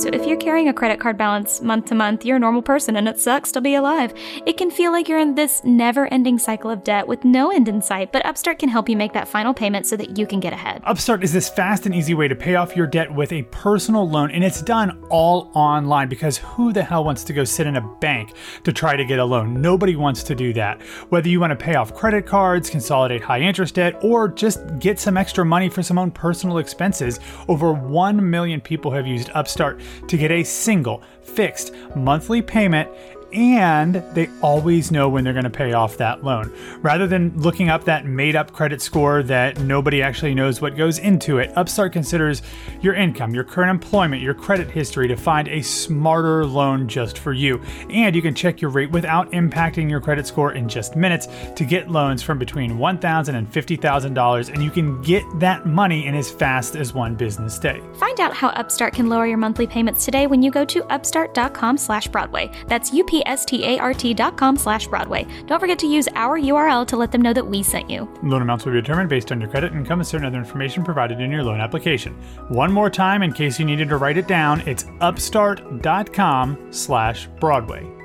So 0.06 0.12
if 0.12 0.24
you're 0.24 0.36
carrying 0.36 0.68
a 0.68 0.72
credit 0.72 1.00
card 1.00 1.18
balance 1.18 1.60
month 1.60 1.86
to 1.86 1.96
month, 1.96 2.24
you're 2.24 2.36
a 2.36 2.38
normal 2.38 2.62
person 2.62 2.94
and 2.94 3.08
it 3.08 3.18
sucks 3.18 3.50
to 3.50 3.60
be 3.60 3.74
alive. 3.74 4.14
It 4.46 4.56
can 4.56 4.70
feel 4.70 4.92
like 4.92 5.08
you're 5.08 5.18
in 5.18 5.34
this 5.34 5.64
never 5.64 6.06
ending 6.14 6.38
cycle 6.38 6.70
of 6.70 6.84
debt 6.84 7.08
with 7.08 7.24
no 7.24 7.50
end 7.50 7.66
in 7.66 7.82
sight, 7.82 8.12
but 8.12 8.24
Upstart 8.24 8.60
can 8.60 8.68
help 8.68 8.88
you 8.88 8.96
make 8.96 9.12
that 9.14 9.26
final 9.26 9.52
payment 9.52 9.84
so 9.84 9.96
that 9.96 10.16
you 10.16 10.24
can 10.24 10.38
get 10.38 10.52
ahead. 10.52 10.80
Upstart 10.84 11.24
is 11.24 11.32
this 11.32 11.48
fast 11.48 11.86
and 11.86 11.94
easy 11.94 12.14
way 12.14 12.28
to 12.28 12.36
pay 12.36 12.54
off 12.54 12.76
your 12.76 12.86
debt 12.86 13.12
with 13.12 13.32
a 13.32 13.42
personal 13.50 14.08
loan, 14.08 14.30
and 14.30 14.44
it's 14.44 14.62
done 14.62 15.04
all 15.10 15.50
online 15.54 16.08
because 16.08 16.38
who 16.38 16.72
the 16.72 16.84
hell 16.84 17.02
wants 17.02 17.24
to 17.24 17.32
go 17.32 17.42
sit 17.42 17.66
in 17.66 17.74
a 17.74 17.96
bank 17.98 18.32
to 18.62 18.72
try 18.72 18.94
to 18.94 19.04
get 19.04 19.18
a 19.18 19.24
loan? 19.24 19.60
Nobody 19.60 19.96
wants 19.96 20.22
to 20.22 20.36
do 20.36 20.52
that. 20.52 20.80
Whether 21.08 21.30
you 21.30 21.40
want 21.40 21.50
to 21.50 21.56
pay 21.56 21.74
off 21.74 21.92
credit 21.92 22.26
cards, 22.26 22.70
consolidate 22.70 23.22
high 23.22 23.40
interest 23.40 23.74
debt, 23.74 23.98
or 24.04 24.28
just 24.28 24.78
get 24.78 25.00
some 25.00 25.16
extra 25.16 25.44
money 25.44 25.68
for 25.68 25.82
some 25.82 25.98
own 25.98 26.12
personal 26.12 26.58
expenses, 26.58 27.18
over 27.48 27.72
1 27.72 28.30
million 28.30 28.60
people 28.60 28.92
have 28.92 29.08
used 29.08 29.30
Upstart 29.34 29.80
to 30.08 30.16
get 30.16 30.30
a 30.30 30.42
single 30.42 31.02
fixed 31.22 31.72
monthly 31.94 32.42
payment 32.42 32.88
and 33.36 33.96
they 34.14 34.30
always 34.40 34.90
know 34.90 35.10
when 35.10 35.22
they're 35.22 35.34
going 35.34 35.44
to 35.44 35.50
pay 35.50 35.74
off 35.74 35.98
that 35.98 36.24
loan. 36.24 36.50
Rather 36.80 37.06
than 37.06 37.38
looking 37.38 37.68
up 37.68 37.84
that 37.84 38.06
made 38.06 38.34
up 38.34 38.50
credit 38.52 38.80
score 38.80 39.22
that 39.22 39.60
nobody 39.60 40.02
actually 40.02 40.34
knows 40.34 40.62
what 40.62 40.74
goes 40.74 40.98
into 40.98 41.38
it, 41.38 41.52
Upstart 41.54 41.92
considers 41.92 42.40
your 42.80 42.94
income, 42.94 43.34
your 43.34 43.44
current 43.44 43.70
employment, 43.70 44.22
your 44.22 44.32
credit 44.32 44.70
history 44.70 45.06
to 45.08 45.16
find 45.16 45.48
a 45.48 45.60
smarter 45.60 46.46
loan 46.46 46.88
just 46.88 47.18
for 47.18 47.34
you. 47.34 47.60
And 47.90 48.16
you 48.16 48.22
can 48.22 48.34
check 48.34 48.62
your 48.62 48.70
rate 48.70 48.90
without 48.90 49.30
impacting 49.32 49.90
your 49.90 50.00
credit 50.00 50.26
score 50.26 50.52
in 50.52 50.66
just 50.66 50.96
minutes 50.96 51.28
to 51.56 51.64
get 51.64 51.90
loans 51.90 52.22
from 52.22 52.38
between 52.38 52.78
$1,000 52.78 53.34
and 53.34 53.52
$50,000, 53.52 54.54
and 54.54 54.62
you 54.62 54.70
can 54.70 55.02
get 55.02 55.22
that 55.38 55.66
money 55.66 56.06
in 56.06 56.14
as 56.14 56.30
fast 56.30 56.74
as 56.74 56.94
one 56.94 57.14
business 57.14 57.58
day. 57.58 57.82
Find 57.98 58.18
out 58.18 58.32
how 58.32 58.48
Upstart 58.48 58.94
can 58.94 59.10
lower 59.10 59.26
your 59.26 59.36
monthly 59.36 59.66
payments 59.66 60.06
today 60.06 60.26
when 60.26 60.42
you 60.42 60.50
go 60.50 60.64
to 60.64 60.84
upstart.com 60.84 61.76
slash 61.76 62.08
Broadway. 62.08 62.50
That's 62.66 62.94
UP 62.94 63.25
pstart.com 63.26 64.56
slash 64.56 64.86
Broadway. 64.86 65.26
Don't 65.46 65.60
forget 65.60 65.78
to 65.80 65.86
use 65.86 66.08
our 66.14 66.38
URL 66.38 66.86
to 66.86 66.96
let 66.96 67.12
them 67.12 67.22
know 67.22 67.32
that 67.32 67.46
we 67.46 67.62
sent 67.62 67.90
you. 67.90 68.08
Loan 68.22 68.42
amounts 68.42 68.64
will 68.64 68.72
be 68.72 68.80
determined 68.80 69.10
based 69.10 69.32
on 69.32 69.40
your 69.40 69.50
credit, 69.50 69.72
income, 69.72 70.00
and 70.00 70.06
certain 70.06 70.26
other 70.26 70.38
information 70.38 70.84
provided 70.84 71.20
in 71.20 71.30
your 71.30 71.42
loan 71.42 71.60
application. 71.60 72.14
One 72.48 72.72
more 72.72 72.90
time, 72.90 73.22
in 73.22 73.32
case 73.32 73.58
you 73.58 73.64
needed 73.64 73.88
to 73.88 73.96
write 73.96 74.16
it 74.16 74.28
down, 74.28 74.60
it's 74.62 74.84
upstart.com 75.00 76.68
slash 76.70 77.26
Broadway. 77.40 77.95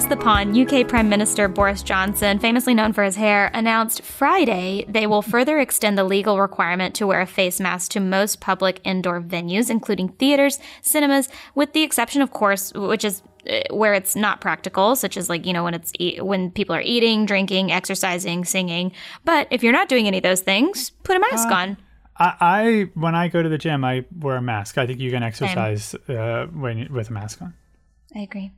Across 0.00 0.18
the 0.18 0.24
pond, 0.24 0.56
UK 0.56 0.88
Prime 0.88 1.10
Minister 1.10 1.46
Boris 1.46 1.82
Johnson, 1.82 2.38
famously 2.38 2.72
known 2.72 2.94
for 2.94 3.04
his 3.04 3.16
hair, 3.16 3.50
announced 3.52 4.00
Friday 4.00 4.86
they 4.88 5.06
will 5.06 5.20
further 5.20 5.58
extend 5.58 5.98
the 5.98 6.04
legal 6.04 6.40
requirement 6.40 6.94
to 6.94 7.06
wear 7.06 7.20
a 7.20 7.26
face 7.26 7.60
mask 7.60 7.90
to 7.90 8.00
most 8.00 8.40
public 8.40 8.80
indoor 8.82 9.20
venues, 9.20 9.68
including 9.68 10.08
theaters, 10.08 10.58
cinemas, 10.80 11.28
with 11.54 11.74
the 11.74 11.82
exception, 11.82 12.22
of 12.22 12.30
course, 12.30 12.72
which 12.72 13.04
is 13.04 13.22
uh, 13.50 13.60
where 13.70 13.92
it's 13.92 14.16
not 14.16 14.40
practical, 14.40 14.96
such 14.96 15.18
as 15.18 15.28
like 15.28 15.44
you 15.44 15.52
know 15.52 15.64
when 15.64 15.74
it's 15.74 15.92
e- 15.98 16.18
when 16.20 16.50
people 16.50 16.74
are 16.74 16.82
eating, 16.82 17.26
drinking, 17.26 17.70
exercising, 17.70 18.46
singing. 18.46 18.92
But 19.26 19.48
if 19.50 19.62
you're 19.62 19.72
not 19.72 19.90
doing 19.90 20.06
any 20.06 20.16
of 20.16 20.22
those 20.22 20.40
things, 20.40 20.90
put 21.02 21.16
a 21.16 21.20
mask 21.20 21.50
uh, 21.50 21.54
on. 21.54 21.76
I, 22.16 22.34
I, 22.40 22.90
when 22.94 23.14
I 23.14 23.28
go 23.28 23.42
to 23.42 23.50
the 23.50 23.58
gym, 23.58 23.84
I 23.84 24.06
wear 24.18 24.36
a 24.36 24.42
mask. 24.42 24.78
I 24.78 24.86
think 24.86 24.98
you 24.98 25.10
can 25.10 25.22
exercise 25.22 25.94
uh, 26.08 26.46
when 26.46 26.90
with 26.90 27.10
a 27.10 27.12
mask 27.12 27.42
on. 27.42 27.52
I 28.16 28.20
agree. 28.20 28.52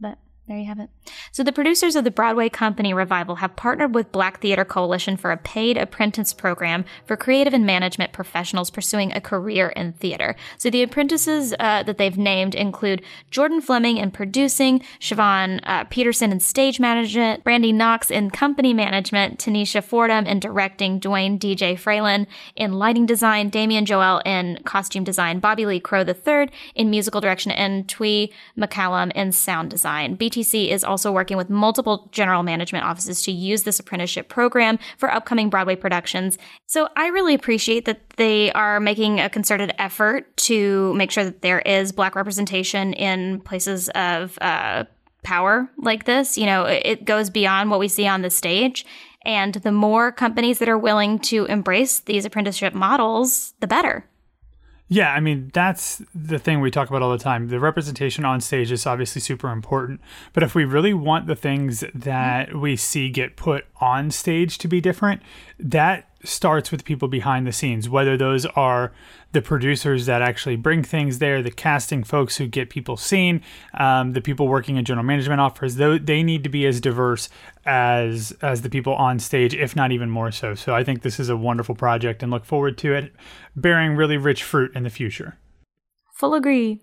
But 0.00 0.18
there 0.48 0.58
you 0.58 0.64
have 0.64 0.80
it. 0.80 0.88
So, 1.30 1.44
the 1.44 1.52
producers 1.52 1.94
of 1.94 2.04
the 2.04 2.10
Broadway 2.10 2.48
Company 2.48 2.94
revival 2.94 3.36
have 3.36 3.54
partnered 3.54 3.94
with 3.94 4.10
Black 4.10 4.40
Theater 4.40 4.64
Coalition 4.64 5.18
for 5.18 5.30
a 5.30 5.36
paid 5.36 5.76
apprentice 5.76 6.32
program 6.32 6.86
for 7.04 7.16
creative 7.16 7.52
and 7.52 7.66
management 7.66 8.12
professionals 8.12 8.70
pursuing 8.70 9.12
a 9.12 9.20
career 9.20 9.68
in 9.68 9.92
theater. 9.92 10.34
So, 10.56 10.70
the 10.70 10.82
apprentices 10.82 11.54
uh, 11.60 11.82
that 11.82 11.98
they've 11.98 12.16
named 12.16 12.54
include 12.54 13.02
Jordan 13.30 13.60
Fleming 13.60 13.98
in 13.98 14.10
producing, 14.10 14.80
Siobhan 15.00 15.60
uh, 15.64 15.84
Peterson 15.84 16.32
in 16.32 16.40
stage 16.40 16.80
management, 16.80 17.44
Brandy 17.44 17.70
Knox 17.70 18.10
in 18.10 18.30
company 18.30 18.72
management, 18.72 19.38
Tanisha 19.38 19.84
Fordham 19.84 20.26
in 20.26 20.40
directing, 20.40 20.98
Dwayne 20.98 21.38
DJ 21.38 21.78
Fralin 21.78 22.26
in 22.56 22.72
lighting 22.72 23.04
design, 23.04 23.50
Damian 23.50 23.84
Joel 23.84 24.22
in 24.24 24.60
costume 24.64 25.04
design, 25.04 25.40
Bobby 25.40 25.66
Lee 25.66 25.78
Crow 25.78 26.04
III 26.06 26.48
in 26.74 26.88
musical 26.88 27.20
direction, 27.20 27.52
and 27.52 27.86
Twee 27.86 28.32
McCallum 28.56 29.12
in 29.12 29.32
sound 29.32 29.70
design. 29.70 30.14
BT 30.14 30.37
BTC 30.38 30.68
is 30.68 30.84
also 30.84 31.12
working 31.12 31.36
with 31.36 31.50
multiple 31.50 32.08
general 32.12 32.42
management 32.42 32.84
offices 32.84 33.22
to 33.22 33.32
use 33.32 33.62
this 33.62 33.78
apprenticeship 33.78 34.28
program 34.28 34.78
for 34.96 35.10
upcoming 35.10 35.50
Broadway 35.50 35.76
productions. 35.76 36.38
So 36.66 36.88
I 36.96 37.08
really 37.08 37.34
appreciate 37.34 37.84
that 37.86 38.00
they 38.16 38.52
are 38.52 38.80
making 38.80 39.20
a 39.20 39.28
concerted 39.28 39.74
effort 39.78 40.36
to 40.38 40.94
make 40.94 41.10
sure 41.10 41.24
that 41.24 41.42
there 41.42 41.60
is 41.60 41.92
Black 41.92 42.14
representation 42.14 42.92
in 42.92 43.40
places 43.40 43.88
of 43.90 44.38
uh, 44.40 44.84
power 45.22 45.68
like 45.78 46.04
this. 46.04 46.38
You 46.38 46.46
know, 46.46 46.64
it 46.64 47.04
goes 47.04 47.30
beyond 47.30 47.70
what 47.70 47.80
we 47.80 47.88
see 47.88 48.06
on 48.06 48.22
the 48.22 48.30
stage. 48.30 48.86
And 49.24 49.54
the 49.54 49.72
more 49.72 50.12
companies 50.12 50.58
that 50.60 50.68
are 50.68 50.78
willing 50.78 51.18
to 51.20 51.44
embrace 51.46 52.00
these 52.00 52.24
apprenticeship 52.24 52.72
models, 52.72 53.54
the 53.60 53.66
better. 53.66 54.06
Yeah, 54.90 55.12
I 55.12 55.20
mean, 55.20 55.50
that's 55.52 56.02
the 56.14 56.38
thing 56.38 56.60
we 56.60 56.70
talk 56.70 56.88
about 56.88 57.02
all 57.02 57.12
the 57.12 57.22
time. 57.22 57.48
The 57.48 57.60
representation 57.60 58.24
on 58.24 58.40
stage 58.40 58.72
is 58.72 58.86
obviously 58.86 59.20
super 59.20 59.50
important. 59.50 60.00
But 60.32 60.42
if 60.42 60.54
we 60.54 60.64
really 60.64 60.94
want 60.94 61.26
the 61.26 61.36
things 61.36 61.82
mm-hmm. 61.82 61.98
that 62.00 62.54
we 62.54 62.74
see 62.74 63.10
get 63.10 63.36
put 63.36 63.66
on 63.80 64.10
stage 64.10 64.56
to 64.58 64.68
be 64.68 64.80
different, 64.80 65.20
that 65.58 66.07
starts 66.24 66.70
with 66.70 66.84
people 66.84 67.08
behind 67.08 67.46
the 67.46 67.52
scenes, 67.52 67.88
whether 67.88 68.16
those 68.16 68.44
are 68.46 68.92
the 69.32 69.42
producers 69.42 70.06
that 70.06 70.22
actually 70.22 70.56
bring 70.56 70.82
things 70.82 71.18
there, 71.18 71.42
the 71.42 71.50
casting 71.50 72.02
folks 72.02 72.36
who 72.38 72.46
get 72.46 72.70
people 72.70 72.96
seen, 72.96 73.42
um, 73.74 74.12
the 74.14 74.20
people 74.20 74.48
working 74.48 74.76
in 74.76 74.84
general 74.84 75.04
management 75.04 75.40
offers. 75.40 75.76
They 75.76 76.22
need 76.22 76.42
to 76.44 76.48
be 76.48 76.66
as 76.66 76.80
diverse 76.80 77.28
as 77.66 78.36
as 78.42 78.62
the 78.62 78.70
people 78.70 78.94
on 78.94 79.18
stage, 79.18 79.54
if 79.54 79.76
not 79.76 79.92
even 79.92 80.10
more 80.10 80.32
so. 80.32 80.54
So 80.54 80.74
I 80.74 80.82
think 80.82 81.02
this 81.02 81.20
is 81.20 81.28
a 81.28 81.36
wonderful 81.36 81.74
project 81.74 82.22
and 82.22 82.32
look 82.32 82.44
forward 82.44 82.78
to 82.78 82.94
it 82.94 83.12
bearing 83.54 83.94
really 83.96 84.16
rich 84.16 84.42
fruit 84.42 84.74
in 84.74 84.84
the 84.84 84.90
future. 84.90 85.36
Full 86.18 86.34
agree. 86.34 86.80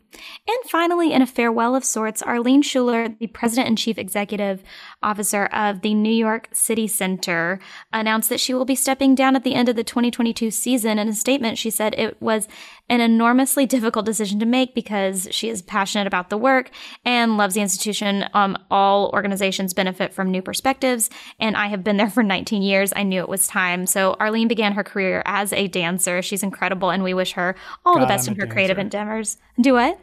And 0.48 0.70
finally, 0.70 1.12
in 1.12 1.22
a 1.22 1.28
farewell 1.28 1.76
of 1.76 1.84
sorts, 1.84 2.22
Arlene 2.22 2.64
Shuler, 2.64 3.20
the 3.20 3.28
president 3.28 3.68
and 3.68 3.78
chief 3.78 3.98
executive 3.98 4.64
officer 5.04 5.48
of 5.48 5.82
the 5.82 5.94
New 5.94 6.14
York 6.14 6.48
City 6.54 6.88
Center, 6.88 7.60
announced 7.92 8.30
that 8.30 8.40
she 8.40 8.54
will 8.54 8.64
be 8.64 8.76
stepping 8.76 9.14
down 9.14 9.36
at 9.36 9.44
the 9.44 9.54
end 9.54 9.68
of 9.68 9.76
the 9.76 9.84
2022 9.84 10.52
season. 10.52 10.98
In 10.98 11.10
a 11.10 11.14
statement, 11.14 11.58
she 11.58 11.70
said 11.70 11.94
it 11.96 12.22
was 12.22 12.48
an 12.88 13.02
enormously 13.02 13.66
difficult 13.66 14.06
decision 14.06 14.40
to 14.40 14.46
make 14.46 14.76
because 14.76 15.28
she 15.32 15.50
is 15.50 15.62
passionate 15.62 16.06
about 16.06 16.30
the 16.30 16.38
work 16.38 16.70
and 17.04 17.38
loves 17.38 17.56
the 17.56 17.62
institution. 17.62 18.26
Um, 18.34 18.58
all 18.70 19.10
organizations 19.14 19.74
benefit 19.74 20.14
from 20.14 20.30
new 20.30 20.42
perspectives, 20.42 21.10
and 21.40 21.58
I 21.58 21.68
have 21.68 21.84
been 21.84 21.98
there 21.98 22.10
for 22.10 22.24
19 22.36 22.62
years. 22.62 22.94
I 22.96 23.04
knew 23.04 23.22
it 23.22 23.30
was 23.30 23.48
time. 23.48 23.86
So 23.88 24.16
Arlene 24.20 24.48
began 24.48 24.74
her 24.74 24.84
career 24.84 25.24
as 25.26 25.52
a 25.54 25.68
dancer. 25.68 26.22
She's 26.22 26.44
incredible, 26.44 26.92
and 26.92 27.04
we 27.04 27.14
wish 27.14 27.34
her 27.34 27.56
all 27.86 27.96
God, 27.96 28.04
the 28.04 28.08
best 28.08 28.28
I'm 28.28 28.36
in 28.36 28.40
her 28.42 28.48
creative 28.48 28.78
endeavors. 28.78 29.38
Do 29.60 29.74
what? 29.74 30.00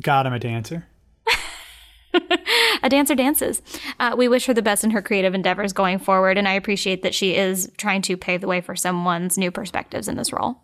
God, 0.00 0.26
I'm 0.26 0.32
a 0.32 0.38
dancer. 0.38 0.86
a 2.82 2.88
dancer 2.88 3.14
dances. 3.14 3.62
Uh, 3.98 4.14
we 4.16 4.28
wish 4.28 4.46
her 4.46 4.54
the 4.54 4.62
best 4.62 4.84
in 4.84 4.90
her 4.90 5.02
creative 5.02 5.34
endeavors 5.34 5.72
going 5.72 5.98
forward, 5.98 6.38
and 6.38 6.48
I 6.48 6.52
appreciate 6.52 7.02
that 7.02 7.14
she 7.14 7.36
is 7.36 7.70
trying 7.76 8.02
to 8.02 8.16
pave 8.16 8.40
the 8.40 8.48
way 8.48 8.60
for 8.60 8.76
someone's 8.76 9.36
new 9.36 9.50
perspectives 9.50 10.08
in 10.08 10.16
this 10.16 10.32
role. 10.32 10.62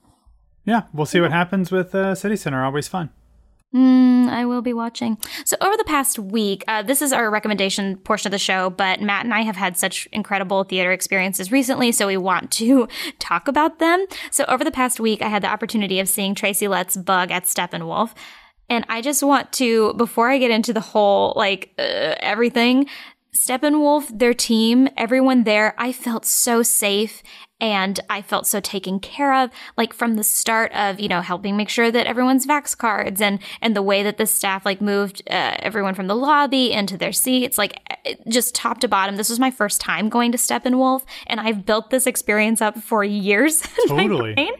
Yeah, 0.68 0.82
we'll 0.92 1.06
see 1.06 1.18
what 1.18 1.32
happens 1.32 1.72
with 1.72 1.94
uh, 1.94 2.14
City 2.14 2.36
Center. 2.36 2.62
Always 2.62 2.88
fun. 2.88 3.08
Mm, 3.74 4.28
I 4.28 4.44
will 4.44 4.60
be 4.60 4.74
watching. 4.74 5.16
So, 5.46 5.56
over 5.62 5.78
the 5.78 5.84
past 5.84 6.18
week, 6.18 6.62
uh, 6.68 6.82
this 6.82 7.00
is 7.00 7.10
our 7.10 7.30
recommendation 7.30 7.96
portion 7.96 8.28
of 8.28 8.32
the 8.32 8.38
show, 8.38 8.68
but 8.68 9.00
Matt 9.00 9.24
and 9.24 9.32
I 9.32 9.42
have 9.42 9.56
had 9.56 9.78
such 9.78 10.06
incredible 10.12 10.64
theater 10.64 10.92
experiences 10.92 11.50
recently, 11.50 11.90
so 11.90 12.06
we 12.06 12.18
want 12.18 12.50
to 12.52 12.86
talk 13.18 13.48
about 13.48 13.78
them. 13.78 14.04
So, 14.30 14.44
over 14.46 14.62
the 14.62 14.70
past 14.70 15.00
week, 15.00 15.22
I 15.22 15.28
had 15.28 15.42
the 15.42 15.48
opportunity 15.48 16.00
of 16.00 16.08
seeing 16.08 16.34
Tracy 16.34 16.68
Letts 16.68 16.98
Bug 16.98 17.30
at 17.30 17.44
Steppenwolf. 17.44 18.12
And 18.68 18.84
I 18.90 19.00
just 19.00 19.22
want 19.22 19.50
to, 19.52 19.94
before 19.94 20.28
I 20.28 20.36
get 20.36 20.50
into 20.50 20.74
the 20.74 20.80
whole, 20.80 21.32
like, 21.34 21.72
uh, 21.78 22.14
everything, 22.20 22.86
Steppenwolf, 23.34 24.18
their 24.18 24.34
team, 24.34 24.88
everyone 24.98 25.44
there, 25.44 25.74
I 25.78 25.92
felt 25.92 26.26
so 26.26 26.62
safe 26.62 27.22
and 27.60 27.98
I 28.08 28.22
felt 28.22 28.46
so 28.46 28.60
taken 28.60 29.00
care 29.00 29.34
of, 29.34 29.50
like 29.76 29.92
from 29.92 30.14
the 30.14 30.24
start 30.24 30.72
of, 30.72 31.00
you 31.00 31.08
know, 31.08 31.20
helping 31.20 31.56
make 31.56 31.68
sure 31.68 31.90
that 31.90 32.06
everyone's 32.06 32.46
vax 32.46 32.76
cards 32.76 33.20
and, 33.20 33.40
and 33.60 33.74
the 33.74 33.82
way 33.82 34.02
that 34.02 34.16
the 34.16 34.26
staff 34.26 34.64
like 34.64 34.80
moved 34.80 35.22
uh, 35.28 35.56
everyone 35.58 35.94
from 35.94 36.06
the 36.06 36.14
lobby 36.14 36.72
into 36.72 36.96
their 36.96 37.12
seats, 37.12 37.58
like 37.58 37.80
just 38.28 38.54
top 38.54 38.78
to 38.80 38.88
bottom. 38.88 39.16
This 39.16 39.28
was 39.28 39.40
my 39.40 39.50
first 39.50 39.80
time 39.80 40.08
going 40.08 40.30
to 40.32 40.38
Steppenwolf 40.38 41.02
and 41.26 41.40
I've 41.40 41.66
built 41.66 41.90
this 41.90 42.06
experience 42.06 42.62
up 42.62 42.78
for 42.78 43.02
years. 43.02 43.62
Totally. 43.88 44.50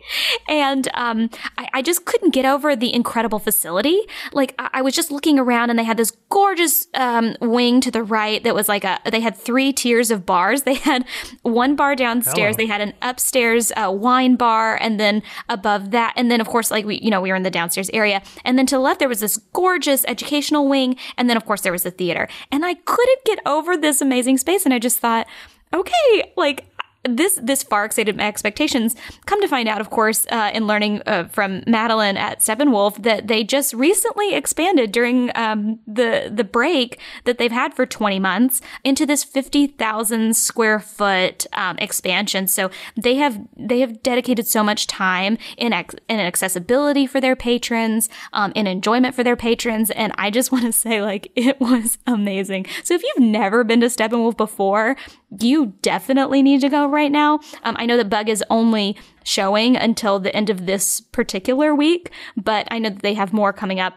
and 0.49 0.89
um, 0.95 1.31
I, 1.57 1.69
I, 1.75 1.83
just 1.83 2.05
couldn't 2.05 2.35
get 2.35 2.45
over 2.45 2.75
the 2.75 2.93
incredible 2.93 3.39
facility. 3.39 4.01
Like 4.33 4.55
I, 4.59 4.71
I 4.75 4.83
was 4.83 4.95
just 4.95 5.11
looking 5.11 5.39
around 5.39 5.71
and 5.71 5.79
they 5.79 5.85
had 5.85 5.97
this 5.97 6.13
gorgeous 6.31 6.87
um, 6.95 7.37
wing 7.41 7.81
to 7.81 7.91
the 7.91 8.03
right 8.03 8.43
that 8.45 8.55
was 8.55 8.69
like 8.69 8.85
a, 8.85 8.99
they 9.11 9.21
had 9.21 9.37
three 9.37 9.73
tiers 9.73 10.11
of 10.11 10.25
bars. 10.27 10.63
They 10.69 10.75
had 10.75 11.07
one 11.43 11.77
bar 11.77 11.97
downstairs. 11.97 12.57
Hello. 12.57 12.67
They 12.67 12.67
had 12.67 12.83
an 12.83 12.93
upstairs 13.01 13.73
uh, 13.73 13.91
wine 13.91 14.37
bar, 14.37 14.77
and 14.77 15.01
then 15.01 15.23
above 15.49 15.93
that, 15.93 16.13
and 16.15 16.31
then 16.31 16.43
of 16.43 16.47
course, 16.47 16.71
like 16.71 16.85
we, 16.85 16.99
you 16.99 17.11
know, 17.11 17.23
we 17.23 17.31
were 17.31 17.37
in 17.37 17.43
the 17.43 17.51
downstairs 17.51 17.89
area, 17.95 18.21
and 18.45 18.59
then 18.59 18.67
to 18.67 18.75
the 18.75 18.81
left 18.81 18.99
there 18.99 19.09
was 19.09 19.21
this 19.21 19.39
gorgeous 19.55 20.05
educational 20.07 20.69
wing, 20.69 20.97
and 21.17 21.31
then 21.31 21.39
of 21.39 21.47
course 21.47 21.63
there 21.63 21.73
was 21.73 21.85
the 21.85 21.91
theater, 21.91 22.29
and 22.53 22.67
I 22.67 22.75
couldn't 22.75 23.25
get 23.25 23.39
over 23.47 23.79
this 23.79 24.03
amazing 24.03 24.37
space, 24.37 24.67
and 24.67 24.75
I 24.75 24.79
just 24.79 24.99
thought, 24.99 25.27
okay, 25.73 26.33
like 26.37 26.67
this 27.05 27.39
this 27.43 27.63
far 27.63 27.85
exceeded 27.85 28.17
my 28.17 28.27
expectations. 28.27 28.97
Come 29.27 29.41
to 29.41 29.49
find 29.49 29.69
out, 29.69 29.81
of 29.81 29.91
course, 29.91 30.27
uh, 30.31 30.51
in 30.53 30.67
learning 30.67 31.03
uh, 31.07 31.29
from 31.29 31.63
Madeline 31.67 32.17
at 32.17 32.41
Steppenwolf, 32.41 33.03
that 33.03 33.29
they 33.29 33.45
just 33.45 33.73
recently 33.73 34.35
expanded 34.35 34.93
during 34.93 35.31
um, 35.37 35.79
the 35.87 36.31
the 36.33 36.45
break 36.45 36.99
that 37.25 37.39
they've 37.39 37.53
had 37.53 37.75
for 37.75 37.87
20 37.87 38.19
months 38.19 38.61
into 38.85 39.07
this 39.07 39.23
50,000 39.25 40.37
square 40.37 40.81
foot 40.81 41.47
um, 41.53 41.79
expansion. 41.79 42.47
So 42.47 42.71
they 42.97 43.15
have 43.15 43.41
they 43.57 43.81
have 43.81 44.03
dedicated 44.03 44.47
so 44.47 44.65
much 44.65 44.87
time 44.87 45.39
in 45.57 45.73
ex- 45.73 45.95
in 46.09 46.19
accessibility 46.19 47.07
for 47.07 47.21
their 47.21 47.37
patrons, 47.37 48.09
um, 48.33 48.53
in 48.55 48.67
enjoyment 48.67 49.15
for 49.15 49.23
their 49.23 49.37
patrons, 49.37 49.91
and 49.91 50.13
I 50.19 50.31
just 50.31 50.51
want 50.53 50.65
to 50.65 50.73
say, 50.73 51.01
like, 51.01 51.31
it 51.37 51.61
was 51.61 51.99
amazing. 52.07 52.67
So 52.83 52.95
if 52.95 53.03
you've 53.03 53.21
never 53.21 53.63
been 53.63 53.81
to 53.81 53.87
Steppenwolf 53.87 54.37
before, 54.37 54.97
you 55.41 55.75
definitely 55.83 56.43
need 56.43 56.61
to 56.63 56.69
go 56.69 56.89
right 56.99 57.13
now. 57.13 57.39
Um, 57.63 57.77
I 57.79 57.87
know 57.87 57.97
that 57.97 58.11
Bug 58.11 58.29
is 58.29 58.45
only 58.51 58.97
showing 59.25 59.77
until 59.77 60.19
the 60.19 60.35
end 60.35 60.51
of 60.51 60.67
this 60.67 61.01
particular 61.01 61.75
week, 61.75 62.11
but 62.37 62.67
I 62.71 62.79
know 62.79 62.91
that 62.91 63.03
they 63.03 63.15
have 63.15 63.33
more 63.33 63.53
coming 63.53 63.81
up 63.81 63.95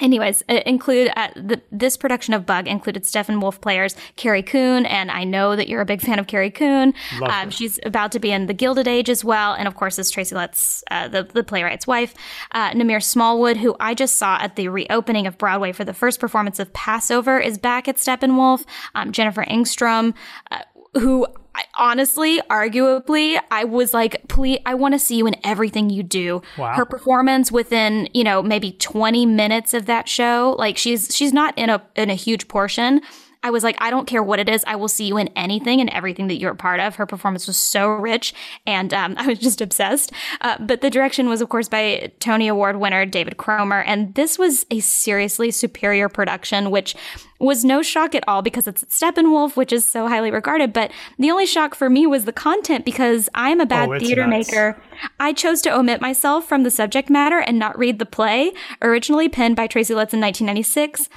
Anyways, 0.00 0.42
include 0.48 1.12
uh, 1.14 1.28
the, 1.36 1.62
this 1.70 1.96
production 1.96 2.34
of 2.34 2.44
Bug 2.44 2.66
included 2.66 3.04
Steppenwolf 3.04 3.60
players 3.60 3.94
Carrie 4.16 4.42
Coon, 4.42 4.86
and 4.86 5.08
I 5.08 5.22
know 5.22 5.54
that 5.54 5.68
you're 5.68 5.82
a 5.82 5.86
big 5.86 6.00
fan 6.00 6.18
of 6.18 6.26
Carrie 6.26 6.50
Coon. 6.50 6.94
Um, 7.22 7.50
she's 7.50 7.78
about 7.84 8.10
to 8.10 8.18
be 8.18 8.32
in 8.32 8.46
The 8.46 8.54
Gilded 8.54 8.88
Age 8.88 9.08
as 9.08 9.24
well, 9.24 9.52
and 9.52 9.68
of 9.68 9.76
course, 9.76 9.96
is 10.00 10.10
Tracy 10.10 10.34
Letts, 10.34 10.82
uh, 10.90 11.06
the, 11.06 11.22
the 11.22 11.44
playwright's 11.44 11.86
wife. 11.86 12.12
Uh, 12.50 12.72
Namir 12.72 13.00
Smallwood, 13.00 13.58
who 13.58 13.76
I 13.78 13.94
just 13.94 14.16
saw 14.16 14.36
at 14.40 14.56
the 14.56 14.66
reopening 14.66 15.28
of 15.28 15.38
Broadway 15.38 15.70
for 15.70 15.84
the 15.84 15.94
first 15.94 16.18
performance 16.18 16.58
of 16.58 16.72
Passover, 16.72 17.38
is 17.38 17.56
back 17.56 17.86
at 17.86 17.94
Steppenwolf. 17.94 18.64
Um, 18.96 19.12
Jennifer 19.12 19.44
Engstrom, 19.44 20.12
uh, 20.50 20.62
who 20.94 21.24
I, 21.54 21.64
honestly, 21.78 22.40
arguably, 22.50 23.40
I 23.50 23.64
was 23.64 23.94
like, 23.94 24.26
please, 24.28 24.60
I 24.66 24.74
want 24.74 24.94
to 24.94 24.98
see 24.98 25.16
you 25.16 25.26
in 25.26 25.36
everything 25.44 25.90
you 25.90 26.02
do. 26.02 26.42
Wow. 26.58 26.74
Her 26.74 26.84
performance 26.84 27.52
within, 27.52 28.08
you 28.12 28.24
know, 28.24 28.42
maybe 28.42 28.72
20 28.72 29.26
minutes 29.26 29.74
of 29.74 29.86
that 29.86 30.08
show, 30.08 30.56
like 30.58 30.76
she's, 30.76 31.14
she's 31.14 31.32
not 31.32 31.56
in 31.56 31.70
a, 31.70 31.82
in 31.96 32.10
a 32.10 32.14
huge 32.14 32.48
portion. 32.48 33.00
I 33.44 33.50
was 33.50 33.62
like, 33.62 33.76
I 33.78 33.90
don't 33.90 34.06
care 34.06 34.22
what 34.22 34.38
it 34.38 34.48
is. 34.48 34.64
I 34.66 34.76
will 34.76 34.88
see 34.88 35.04
you 35.04 35.18
in 35.18 35.28
anything 35.36 35.82
and 35.82 35.90
everything 35.90 36.28
that 36.28 36.36
you're 36.36 36.52
a 36.52 36.56
part 36.56 36.80
of. 36.80 36.96
Her 36.96 37.04
performance 37.04 37.46
was 37.46 37.58
so 37.58 37.88
rich, 37.88 38.32
and 38.66 38.92
um, 38.94 39.14
I 39.18 39.26
was 39.26 39.38
just 39.38 39.60
obsessed. 39.60 40.12
Uh, 40.40 40.56
but 40.58 40.80
the 40.80 40.88
direction 40.88 41.28
was, 41.28 41.42
of 41.42 41.50
course, 41.50 41.68
by 41.68 42.10
Tony 42.20 42.48
Award 42.48 42.76
winner 42.76 43.04
David 43.04 43.36
Cromer, 43.36 43.82
and 43.82 44.14
this 44.14 44.38
was 44.38 44.64
a 44.70 44.80
seriously 44.80 45.50
superior 45.50 46.08
production, 46.08 46.70
which 46.70 46.96
was 47.38 47.64
no 47.64 47.82
shock 47.82 48.14
at 48.14 48.24
all 48.28 48.42
because 48.42 48.66
it's 48.66 48.84
Steppenwolf, 48.84 49.56
which 49.56 49.72
is 49.72 49.84
so 49.84 50.08
highly 50.08 50.30
regarded. 50.30 50.72
But 50.72 50.90
the 51.18 51.30
only 51.30 51.46
shock 51.46 51.74
for 51.74 51.90
me 51.90 52.06
was 52.06 52.24
the 52.24 52.32
content 52.32 52.84
because 52.84 53.28
I'm 53.34 53.60
a 53.60 53.66
bad 53.66 53.88
oh, 53.88 53.98
theater 53.98 54.26
nuts. 54.26 54.50
maker. 54.50 54.80
I 55.18 55.32
chose 55.32 55.60
to 55.62 55.74
omit 55.74 56.00
myself 56.00 56.46
from 56.46 56.62
the 56.62 56.70
subject 56.70 57.10
matter 57.10 57.38
and 57.38 57.58
not 57.58 57.78
read 57.78 57.98
the 57.98 58.06
play, 58.06 58.52
originally 58.82 59.28
penned 59.28 59.56
by 59.56 59.66
Tracy 59.66 59.94
Letts 59.94 60.14
in 60.14 60.20
1996. 60.20 61.08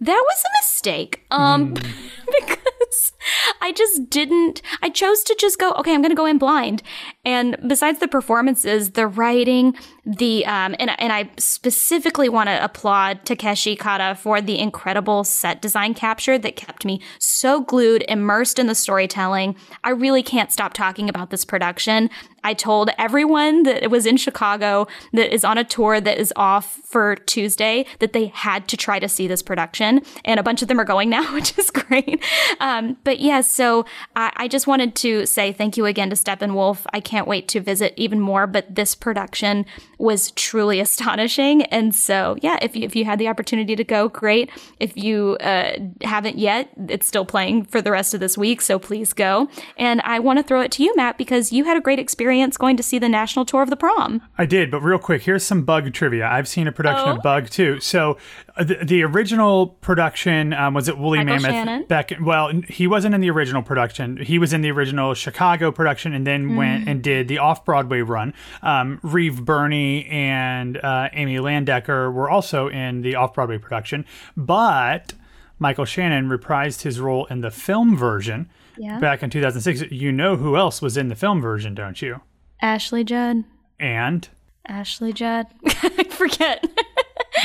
That 0.00 0.22
was 0.26 0.42
a 0.44 0.52
mistake. 0.60 1.24
Um, 1.30 1.74
mm. 1.74 1.86
because 2.40 2.65
I 3.60 3.72
just 3.72 4.08
didn't, 4.10 4.62
I 4.82 4.90
chose 4.90 5.22
to 5.24 5.36
just 5.38 5.58
go, 5.58 5.72
okay, 5.72 5.94
I'm 5.94 6.02
going 6.02 6.10
to 6.10 6.16
go 6.16 6.26
in 6.26 6.38
blind. 6.38 6.82
And 7.24 7.56
besides 7.66 7.98
the 7.98 8.08
performances, 8.08 8.92
the 8.92 9.06
writing, 9.06 9.74
the, 10.04 10.46
um, 10.46 10.74
and, 10.78 10.90
and 11.00 11.12
I 11.12 11.30
specifically 11.38 12.28
want 12.28 12.48
to 12.48 12.62
applaud 12.64 13.24
Takeshi 13.24 13.76
Kata 13.76 14.14
for 14.14 14.40
the 14.40 14.58
incredible 14.58 15.24
set 15.24 15.60
design 15.60 15.94
capture 15.94 16.38
that 16.38 16.56
kept 16.56 16.84
me 16.84 17.00
so 17.18 17.60
glued, 17.60 18.04
immersed 18.08 18.58
in 18.58 18.66
the 18.66 18.74
storytelling. 18.74 19.56
I 19.84 19.90
really 19.90 20.22
can't 20.22 20.52
stop 20.52 20.72
talking 20.72 21.08
about 21.08 21.30
this 21.30 21.44
production. 21.44 22.10
I 22.46 22.54
told 22.54 22.90
everyone 22.96 23.64
that 23.64 23.90
was 23.90 24.06
in 24.06 24.16
Chicago 24.16 24.86
that 25.12 25.34
is 25.34 25.42
on 25.42 25.58
a 25.58 25.64
tour 25.64 26.00
that 26.00 26.16
is 26.16 26.32
off 26.36 26.80
for 26.84 27.16
Tuesday 27.16 27.86
that 27.98 28.12
they 28.12 28.26
had 28.26 28.68
to 28.68 28.76
try 28.76 29.00
to 29.00 29.08
see 29.08 29.26
this 29.26 29.42
production. 29.42 30.00
And 30.24 30.38
a 30.38 30.44
bunch 30.44 30.62
of 30.62 30.68
them 30.68 30.78
are 30.78 30.84
going 30.84 31.10
now, 31.16 31.34
which 31.34 31.58
is 31.58 31.72
great. 31.72 32.22
Um, 32.60 32.98
but 33.02 33.18
yeah, 33.18 33.40
so 33.40 33.84
I, 34.14 34.32
I, 34.36 34.48
just 34.48 34.68
wanted 34.68 34.94
to 34.96 35.26
say 35.26 35.52
thank 35.52 35.76
you 35.76 35.86
again 35.86 36.08
to 36.10 36.14
Steppenwolf. 36.14 36.86
I 36.92 37.00
can't 37.00 37.26
wait 37.26 37.48
to 37.48 37.60
visit 37.60 37.92
even 37.96 38.20
more, 38.20 38.46
but 38.46 38.72
this 38.72 38.94
production 38.94 39.66
was 39.98 40.30
truly 40.30 40.78
astonishing. 40.86 41.62
And 41.62 41.92
so, 41.96 42.36
yeah, 42.42 42.60
if 42.62 42.76
you, 42.76 42.84
if 42.84 42.94
you 42.94 43.04
had 43.04 43.18
the 43.18 43.26
opportunity 43.26 43.74
to 43.74 43.82
go, 43.82 44.08
great. 44.08 44.50
If 44.78 44.96
you 44.96 45.36
uh, 45.40 45.78
haven't 46.02 46.38
yet, 46.38 46.68
it's 46.88 47.08
still 47.08 47.24
playing 47.24 47.64
for 47.64 47.82
the 47.82 47.90
rest 47.90 48.14
of 48.14 48.20
this 48.20 48.38
week. 48.38 48.60
So 48.60 48.78
please 48.78 49.12
go. 49.12 49.48
And 49.76 50.00
I 50.02 50.20
want 50.20 50.38
to 50.38 50.44
throw 50.44 50.60
it 50.60 50.70
to 50.72 50.84
you, 50.84 50.94
Matt, 50.94 51.18
because 51.18 51.52
you 51.52 51.64
had 51.64 51.76
a 51.76 51.80
great 51.80 51.98
experience 51.98 52.35
going 52.56 52.76
to 52.76 52.82
see 52.82 52.98
the 52.98 53.08
national 53.08 53.44
tour 53.44 53.62
of 53.62 53.70
the 53.70 53.76
prom. 53.76 54.22
I 54.38 54.46
did, 54.46 54.70
but 54.70 54.80
real 54.80 54.98
quick, 54.98 55.22
here's 55.22 55.44
some 55.44 55.62
Bug 55.62 55.92
trivia. 55.92 56.26
I've 56.26 56.48
seen 56.48 56.66
a 56.66 56.72
production 56.72 57.08
oh. 57.08 57.16
of 57.16 57.22
Bug 57.22 57.50
too. 57.50 57.80
So 57.80 58.16
uh, 58.56 58.64
the, 58.64 58.76
the, 58.84 59.02
original 59.02 59.68
production 59.68 60.52
um, 60.52 60.74
was 60.74 60.88
it 60.88 60.98
Woolly 60.98 61.18
Michael 61.18 61.42
Mammoth 61.42 61.50
Shannon? 61.50 61.84
back. 61.84 62.12
Well, 62.20 62.50
he 62.68 62.86
wasn't 62.86 63.14
in 63.14 63.20
the 63.20 63.30
original 63.30 63.62
production. 63.62 64.16
He 64.16 64.38
was 64.38 64.52
in 64.52 64.62
the 64.62 64.70
original 64.70 65.14
Chicago 65.14 65.70
production, 65.70 66.14
and 66.14 66.26
then 66.26 66.50
mm. 66.50 66.56
went 66.56 66.88
and 66.88 67.02
did 67.02 67.28
the 67.28 67.38
off 67.38 67.64
Broadway 67.64 68.00
run. 68.00 68.34
Um, 68.62 69.00
Reed 69.02 69.44
Birney 69.44 70.06
and 70.06 70.76
uh, 70.78 71.08
Amy 71.12 71.36
Landecker 71.36 72.12
were 72.12 72.30
also 72.30 72.68
in 72.68 73.02
the 73.02 73.14
off 73.14 73.34
Broadway 73.34 73.58
production, 73.58 74.04
but 74.36 75.12
Michael 75.58 75.84
Shannon 75.84 76.28
reprised 76.28 76.82
his 76.82 77.00
role 77.00 77.26
in 77.26 77.40
the 77.40 77.50
film 77.50 77.96
version 77.96 78.48
yeah. 78.76 78.98
back 78.98 79.22
in 79.22 79.30
2006. 79.30 79.90
You 79.90 80.12
know 80.12 80.36
who 80.36 80.56
else 80.56 80.82
was 80.82 80.96
in 80.96 81.08
the 81.08 81.14
film 81.14 81.40
version, 81.40 81.74
don't 81.74 82.00
you? 82.02 82.20
Ashley 82.60 83.04
Judd. 83.04 83.44
And? 83.78 84.28
Ashley 84.66 85.12
Judd. 85.12 85.46
I 85.66 86.04
forget. 86.04 86.64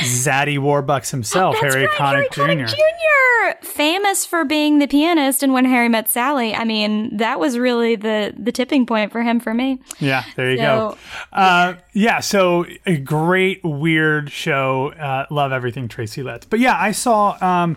Zaddy 0.00 0.58
Warbucks 0.58 1.10
himself, 1.10 1.56
Harry 1.56 1.86
right, 1.86 1.96
Connick 1.96 2.34
Harry 2.34 2.64
Jr. 2.64 2.74
Jr. 2.74 3.66
Famous 3.66 4.24
for 4.24 4.44
being 4.44 4.78
the 4.78 4.86
pianist 4.86 5.42
in 5.42 5.52
When 5.52 5.64
Harry 5.64 5.88
Met 5.88 6.08
Sally. 6.08 6.54
I 6.54 6.64
mean, 6.64 7.16
that 7.18 7.38
was 7.38 7.58
really 7.58 7.96
the 7.96 8.32
the 8.36 8.52
tipping 8.52 8.86
point 8.86 9.12
for 9.12 9.22
him 9.22 9.38
for 9.38 9.52
me. 9.52 9.80
Yeah, 9.98 10.24
there 10.36 10.50
you 10.50 10.56
so, 10.56 10.62
go. 10.62 10.98
Uh, 11.36 11.74
yeah, 11.92 12.20
so 12.20 12.66
a 12.86 12.96
great 12.96 13.62
weird 13.62 14.30
show. 14.30 14.92
Uh, 14.92 15.26
love 15.30 15.52
everything 15.52 15.88
Tracy 15.88 16.22
Letts. 16.22 16.46
But 16.46 16.60
yeah, 16.60 16.76
I 16.78 16.92
saw. 16.92 17.36
Um, 17.40 17.76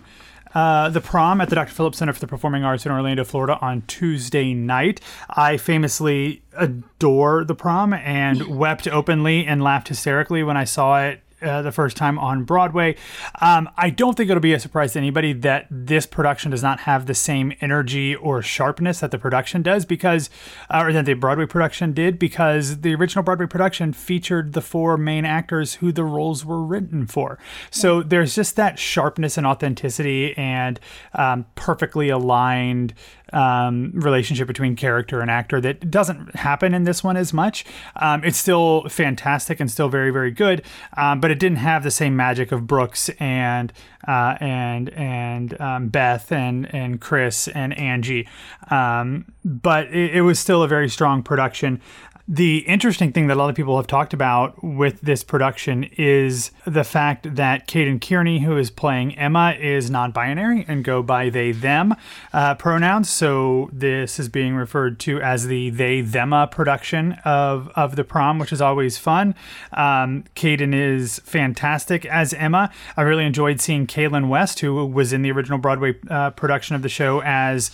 uh, 0.56 0.88
the 0.88 1.02
prom 1.02 1.42
at 1.42 1.50
the 1.50 1.54
Dr. 1.54 1.70
Phillips 1.70 1.98
Center 1.98 2.14
for 2.14 2.20
the 2.20 2.26
Performing 2.26 2.64
Arts 2.64 2.86
in 2.86 2.90
Orlando, 2.90 3.24
Florida 3.24 3.58
on 3.60 3.82
Tuesday 3.82 4.54
night. 4.54 5.02
I 5.28 5.58
famously 5.58 6.40
adore 6.56 7.44
the 7.44 7.54
prom 7.54 7.92
and 7.92 8.46
wept 8.58 8.88
openly 8.88 9.44
and 9.44 9.62
laughed 9.62 9.88
hysterically 9.88 10.42
when 10.42 10.56
I 10.56 10.64
saw 10.64 11.02
it 11.02 11.20
uh, 11.46 11.62
the 11.62 11.72
first 11.72 11.96
time 11.96 12.18
on 12.18 12.44
Broadway. 12.44 12.96
Um, 13.40 13.68
I 13.76 13.90
don't 13.90 14.16
think 14.16 14.28
it'll 14.30 14.40
be 14.40 14.52
a 14.52 14.60
surprise 14.60 14.92
to 14.92 14.98
anybody 14.98 15.32
that 15.32 15.66
this 15.70 16.06
production 16.06 16.50
does 16.50 16.62
not 16.62 16.80
have 16.80 17.06
the 17.06 17.14
same 17.14 17.52
energy 17.60 18.14
or 18.14 18.42
sharpness 18.42 19.00
that 19.00 19.10
the 19.10 19.18
production 19.18 19.62
does 19.62 19.84
because, 19.84 20.28
uh, 20.70 20.82
or 20.84 20.92
that 20.92 21.04
the 21.04 21.14
Broadway 21.14 21.46
production 21.46 21.92
did, 21.92 22.18
because 22.18 22.80
the 22.80 22.94
original 22.94 23.22
Broadway 23.22 23.46
production 23.46 23.92
featured 23.92 24.52
the 24.52 24.60
four 24.60 24.96
main 24.96 25.24
actors 25.24 25.74
who 25.74 25.92
the 25.92 26.04
roles 26.04 26.44
were 26.44 26.62
written 26.62 27.06
for. 27.06 27.38
So 27.70 28.02
there's 28.02 28.34
just 28.34 28.56
that 28.56 28.78
sharpness 28.78 29.38
and 29.38 29.46
authenticity 29.46 30.36
and 30.36 30.80
um, 31.14 31.46
perfectly 31.54 32.08
aligned 32.08 32.94
um, 33.32 33.92
relationship 33.94 34.46
between 34.46 34.76
character 34.76 35.20
and 35.20 35.30
actor 35.30 35.60
that 35.60 35.90
doesn't 35.90 36.36
happen 36.36 36.74
in 36.74 36.84
this 36.84 37.02
one 37.02 37.16
as 37.16 37.32
much. 37.32 37.64
Um, 37.96 38.24
it's 38.24 38.38
still 38.38 38.88
fantastic 38.88 39.60
and 39.60 39.70
still 39.70 39.88
very 39.88 40.10
very 40.10 40.30
good, 40.30 40.62
um, 40.96 41.20
but 41.20 41.30
it 41.30 41.38
didn't 41.38 41.58
have 41.58 41.82
the 41.82 41.90
same 41.90 42.16
magic 42.16 42.52
of 42.52 42.66
Brooks 42.66 43.08
and 43.18 43.72
uh, 44.06 44.36
and 44.40 44.90
and 44.90 45.60
um, 45.60 45.88
Beth 45.88 46.30
and 46.30 46.72
and 46.74 47.00
Chris 47.00 47.48
and 47.48 47.76
Angie. 47.78 48.28
Um, 48.70 49.26
but 49.44 49.86
it, 49.86 50.16
it, 50.16 50.22
was 50.22 50.38
still 50.38 50.62
a 50.62 50.68
very 50.68 50.88
strong 50.88 51.22
production. 51.22 51.80
The 52.28 52.58
interesting 52.66 53.12
thing 53.12 53.28
that 53.28 53.36
a 53.36 53.38
lot 53.38 53.50
of 53.50 53.54
people 53.54 53.76
have 53.76 53.86
talked 53.86 54.12
about 54.12 54.60
with 54.64 55.00
this 55.00 55.22
production 55.22 55.84
is 55.96 56.50
the 56.66 56.82
fact 56.82 57.36
that 57.36 57.68
Kaden 57.68 58.00
Kearney, 58.00 58.40
who 58.40 58.56
is 58.56 58.68
playing 58.68 59.16
Emma, 59.16 59.52
is 59.52 59.90
non 59.90 60.10
binary 60.10 60.64
and 60.66 60.82
go 60.82 61.04
by 61.04 61.30
they 61.30 61.52
them 61.52 61.94
uh, 62.32 62.56
pronouns. 62.56 63.08
So 63.08 63.70
this 63.72 64.18
is 64.18 64.28
being 64.28 64.56
referred 64.56 64.98
to 65.00 65.20
as 65.20 65.46
the 65.46 65.70
they 65.70 66.02
thema 66.02 66.48
production 66.48 67.12
of, 67.24 67.70
of 67.76 67.94
the 67.94 68.02
prom, 68.02 68.40
which 68.40 68.52
is 68.52 68.60
always 68.60 68.98
fun. 68.98 69.36
Um, 69.72 70.24
Kaden 70.34 70.74
is 70.74 71.20
fantastic 71.20 72.04
as 72.06 72.34
Emma. 72.34 72.72
I 72.96 73.02
really 73.02 73.24
enjoyed 73.24 73.60
seeing 73.60 73.86
Kalyn 73.86 74.28
West, 74.28 74.58
who 74.58 74.84
was 74.84 75.12
in 75.12 75.22
the 75.22 75.30
original 75.30 75.58
Broadway 75.58 75.94
uh, 76.10 76.30
production 76.30 76.74
of 76.74 76.82
the 76.82 76.88
show, 76.88 77.22
as 77.24 77.70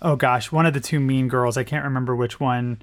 oh 0.00 0.14
gosh, 0.14 0.52
one 0.52 0.64
of 0.64 0.74
the 0.74 0.80
two 0.80 1.00
mean 1.00 1.26
girls. 1.26 1.56
I 1.56 1.64
can't 1.64 1.84
remember 1.84 2.14
which 2.14 2.38
one 2.38 2.78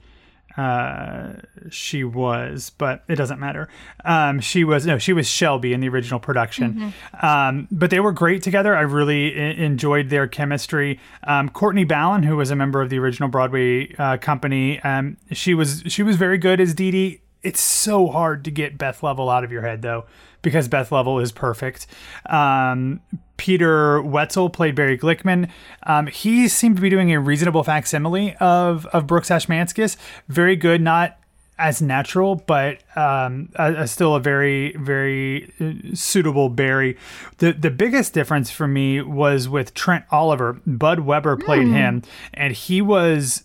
uh, 0.57 1.33
she 1.69 2.03
was, 2.03 2.71
but 2.77 3.03
it 3.07 3.15
doesn't 3.15 3.39
matter. 3.39 3.69
Um, 4.05 4.39
she 4.39 4.63
was 4.63 4.85
no, 4.85 4.97
she 4.97 5.13
was 5.13 5.27
Shelby 5.27 5.73
in 5.73 5.79
the 5.79 5.89
original 5.89 6.19
production. 6.19 6.73
Mm-hmm. 6.73 7.25
Um, 7.25 7.67
but 7.71 7.89
they 7.89 7.99
were 7.99 8.11
great 8.11 8.43
together. 8.43 8.75
I 8.75 8.81
really 8.81 9.33
I- 9.33 9.53
enjoyed 9.53 10.09
their 10.09 10.27
chemistry. 10.27 10.99
Um, 11.23 11.49
Courtney 11.49 11.85
Balan, 11.85 12.23
who 12.23 12.37
was 12.37 12.51
a 12.51 12.55
member 12.55 12.81
of 12.81 12.89
the 12.89 12.99
original 12.99 13.29
Broadway 13.29 13.93
uh, 13.97 14.17
company, 14.17 14.79
um, 14.81 15.17
she 15.31 15.53
was 15.53 15.83
she 15.87 16.03
was 16.03 16.15
very 16.15 16.37
good 16.37 16.59
as 16.59 16.73
Dee 16.73 16.91
Dee. 16.91 17.19
It's 17.43 17.59
so 17.59 18.07
hard 18.07 18.45
to 18.45 18.51
get 18.51 18.77
Beth 18.77 19.03
Leavel 19.03 19.29
out 19.29 19.43
of 19.43 19.51
your 19.51 19.61
head 19.61 19.81
though 19.81 20.05
because 20.41 20.67
Beth 20.67 20.91
Leavel 20.91 21.19
is 21.19 21.31
perfect. 21.31 21.87
Um, 22.27 23.01
Peter 23.37 24.01
Wetzel 24.01 24.49
played 24.49 24.75
Barry 24.75 24.97
Glickman. 24.97 25.49
Um, 25.83 26.07
he 26.07 26.47
seemed 26.47 26.77
to 26.77 26.81
be 26.81 26.89
doing 26.89 27.11
a 27.11 27.19
reasonable 27.19 27.63
facsimile 27.63 28.35
of 28.39 28.85
of 28.87 29.07
Brooks 29.07 29.29
Ashmanskas. 29.29 29.97
Very 30.27 30.55
good, 30.55 30.81
not 30.81 31.19
as 31.57 31.81
natural, 31.81 32.35
but 32.35 32.79
um, 32.97 33.49
a, 33.55 33.73
a 33.73 33.87
still 33.87 34.15
a 34.15 34.19
very, 34.19 34.75
very 34.77 35.51
uh, 35.59 35.95
suitable 35.95 36.49
Barry. 36.49 36.97
The 37.37 37.53
the 37.53 37.71
biggest 37.71 38.13
difference 38.13 38.49
for 38.49 38.67
me 38.67 39.01
was 39.01 39.47
with 39.47 39.73
Trent 39.73 40.05
Oliver. 40.11 40.53
Bud 40.65 41.01
Weber 41.01 41.37
played 41.37 41.67
mm. 41.67 41.73
him, 41.73 42.03
and 42.33 42.53
he 42.53 42.81
was 42.81 43.43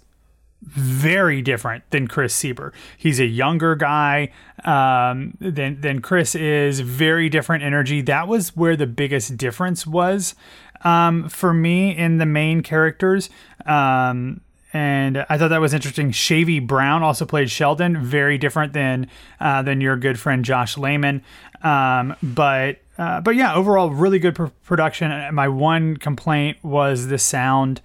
very 0.62 1.40
different 1.40 1.88
than 1.90 2.09
Chris 2.09 2.37
Sieber. 2.37 2.73
He's 2.97 3.21
a 3.21 3.27
younger 3.27 3.77
guy 3.77 4.31
um, 4.64 5.37
than 5.40 5.81
than 5.81 6.01
Chris 6.01 6.35
is. 6.35 6.81
Very 6.81 7.29
different 7.29 7.62
energy. 7.62 8.01
That 8.03 8.29
was 8.29 8.57
where 8.57 8.77
the 8.77 8.87
biggest 8.87 9.37
difference 9.37 9.87
was 9.87 10.35
um, 10.83 11.29
for 11.29 11.55
me 11.55 11.97
in 11.97 12.18
the 12.18 12.27
main 12.27 12.62
characters. 12.62 13.31
Um, 13.66 14.40
and 14.73 15.25
I 15.31 15.38
thought 15.38 15.49
that 15.49 15.61
was 15.61 15.73
interesting. 15.73 16.11
Shavey 16.11 16.64
Brown 16.66 17.03
also 17.03 17.25
played 17.25 17.51
Sheldon, 17.51 18.03
very 18.03 18.37
different 18.37 18.73
than 18.75 19.09
uh, 19.40 19.62
than 19.62 19.81
your 19.81 19.97
good 19.97 20.18
friend 20.18 20.44
Josh 20.44 20.77
Lamon. 20.77 21.23
Um, 21.62 22.14
but 22.23 22.79
uh, 22.99 23.21
but 23.21 23.37
yeah, 23.37 23.55
overall, 23.55 23.90
really 23.90 24.18
good 24.18 24.35
pr- 24.35 24.47
production. 24.64 25.35
My 25.35 25.49
one 25.49 25.97
complaint 25.97 26.59
was 26.62 27.07
the 27.07 27.18
sound 27.18 27.81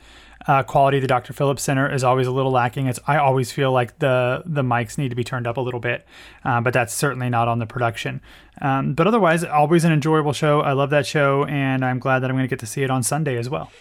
uh, 0.47 0.63
quality 0.63 0.99
the 0.99 1.07
Dr. 1.07 1.33
Phillips 1.33 1.63
Center 1.63 1.91
is 1.91 2.03
always 2.03 2.27
a 2.27 2.31
little 2.31 2.51
lacking. 2.51 2.87
It's 2.87 2.99
I 3.07 3.17
always 3.17 3.51
feel 3.51 3.71
like 3.71 3.99
the 3.99 4.43
the 4.45 4.61
mics 4.61 4.97
need 4.97 5.09
to 5.09 5.15
be 5.15 5.23
turned 5.23 5.47
up 5.47 5.57
a 5.57 5.61
little 5.61 5.79
bit, 5.79 6.05
uh, 6.43 6.61
but 6.61 6.73
that's 6.73 6.93
certainly 6.93 7.29
not 7.29 7.47
on 7.47 7.59
the 7.59 7.65
production. 7.65 8.21
Um, 8.61 8.93
but 8.93 9.07
otherwise, 9.07 9.43
always 9.43 9.83
an 9.83 9.91
enjoyable 9.91 10.33
show. 10.33 10.61
I 10.61 10.73
love 10.73 10.89
that 10.91 11.05
show, 11.05 11.45
and 11.45 11.83
I'm 11.83 11.99
glad 11.99 12.19
that 12.19 12.29
I'm 12.29 12.35
going 12.35 12.45
to 12.45 12.49
get 12.49 12.59
to 12.59 12.67
see 12.67 12.83
it 12.83 12.89
on 12.89 13.03
Sunday 13.03 13.37
as 13.37 13.49
well. 13.49 13.71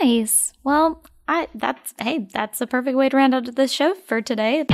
Nice. 0.00 0.52
Well, 0.62 1.02
I 1.28 1.48
that's 1.54 1.94
hey, 2.00 2.26
that's 2.32 2.60
a 2.60 2.66
perfect 2.66 2.96
way 2.96 3.08
to 3.08 3.16
round 3.16 3.34
out 3.34 3.54
this 3.54 3.72
show 3.72 3.94
for 3.94 4.20
today. 4.20 4.66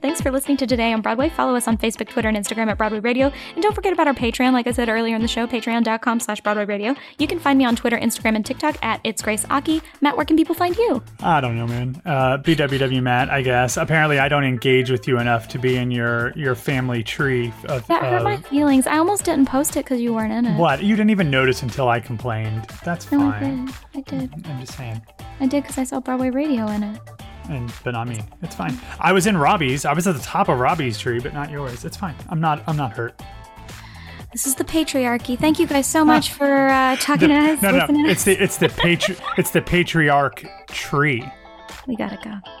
Thanks 0.00 0.20
for 0.22 0.30
listening 0.30 0.56
to 0.58 0.66
Today 0.66 0.94
on 0.94 1.02
Broadway. 1.02 1.28
Follow 1.28 1.54
us 1.54 1.68
on 1.68 1.76
Facebook, 1.76 2.08
Twitter, 2.08 2.28
and 2.28 2.36
Instagram 2.36 2.68
at 2.68 2.78
Broadway 2.78 3.00
Radio. 3.00 3.30
And 3.54 3.62
don't 3.62 3.74
forget 3.74 3.92
about 3.92 4.06
our 4.06 4.14
Patreon, 4.14 4.52
like 4.52 4.66
I 4.66 4.72
said 4.72 4.88
earlier 4.88 5.14
in 5.14 5.20
the 5.20 5.28
show, 5.28 5.46
patreon.com 5.46 6.20
slash 6.20 6.40
Broadway 6.40 6.64
Radio. 6.64 6.94
You 7.18 7.26
can 7.26 7.38
find 7.38 7.58
me 7.58 7.66
on 7.66 7.76
Twitter, 7.76 7.98
Instagram, 7.98 8.34
and 8.34 8.46
TikTok 8.46 8.78
at 8.82 9.00
It's 9.04 9.20
Grace 9.20 9.44
Aki. 9.50 9.82
Matt, 10.00 10.16
where 10.16 10.24
can 10.24 10.36
people 10.36 10.54
find 10.54 10.74
you? 10.76 11.02
I 11.20 11.42
don't 11.42 11.54
know, 11.56 11.66
man. 11.66 12.00
Uh, 12.06 12.38
BWW 12.38 13.02
Matt, 13.02 13.28
I 13.28 13.42
guess. 13.42 13.76
Apparently, 13.76 14.18
I 14.18 14.28
don't 14.28 14.44
engage 14.44 14.90
with 14.90 15.06
you 15.06 15.18
enough 15.18 15.48
to 15.48 15.58
be 15.58 15.76
in 15.76 15.90
your, 15.90 16.32
your 16.34 16.54
family 16.54 17.02
tree. 17.02 17.52
Of, 17.68 17.86
that 17.88 18.02
hurt 18.02 18.22
my 18.22 18.38
feelings. 18.38 18.86
I 18.86 18.96
almost 18.96 19.24
didn't 19.24 19.46
post 19.46 19.76
it 19.76 19.84
because 19.84 20.00
you 20.00 20.14
weren't 20.14 20.32
in 20.32 20.46
it. 20.46 20.56
What? 20.56 20.82
You 20.82 20.96
didn't 20.96 21.10
even 21.10 21.30
notice 21.30 21.62
until 21.62 21.88
I 21.88 22.00
complained. 22.00 22.66
That's 22.84 23.10
no, 23.12 23.18
fine. 23.18 23.68
I 23.94 24.00
did. 24.00 24.22
I 24.22 24.26
did. 24.26 24.46
I'm 24.46 24.60
just 24.60 24.76
saying. 24.78 25.02
I 25.40 25.46
did 25.46 25.62
because 25.62 25.76
I 25.76 25.84
saw 25.84 26.00
Broadway 26.00 26.30
Radio 26.30 26.66
in 26.68 26.84
it 26.84 27.00
and 27.50 27.72
but 27.84 27.92
not 27.92 28.08
me. 28.08 28.20
It's 28.42 28.54
fine. 28.54 28.78
I 28.98 29.12
was 29.12 29.26
in 29.26 29.36
Robbie's. 29.36 29.84
I 29.84 29.92
was 29.92 30.06
at 30.06 30.14
the 30.14 30.22
top 30.22 30.48
of 30.48 30.58
Robbie's 30.58 30.98
tree, 30.98 31.20
but 31.20 31.34
not 31.34 31.50
yours. 31.50 31.84
It's 31.84 31.96
fine. 31.96 32.14
I'm 32.28 32.40
not. 32.40 32.62
I'm 32.66 32.76
not 32.76 32.92
hurt. 32.92 33.20
This 34.32 34.46
is 34.46 34.54
the 34.54 34.64
patriarchy. 34.64 35.36
Thank 35.36 35.58
you 35.58 35.66
guys 35.66 35.86
so 35.86 36.04
much 36.04 36.32
for 36.32 36.68
uh, 36.68 36.96
talking 36.96 37.28
the, 37.28 37.34
to 37.34 37.40
us. 37.52 37.62
No, 37.62 37.72
no, 37.72 38.08
it's 38.08 38.24
the 38.24 38.40
it's 38.40 38.58
the 38.58 38.68
patri- 38.68 39.16
it's 39.36 39.50
the 39.50 39.60
patriarch 39.60 40.44
tree. 40.68 41.24
We 41.86 41.96
gotta 41.96 42.16
go. 42.22 42.36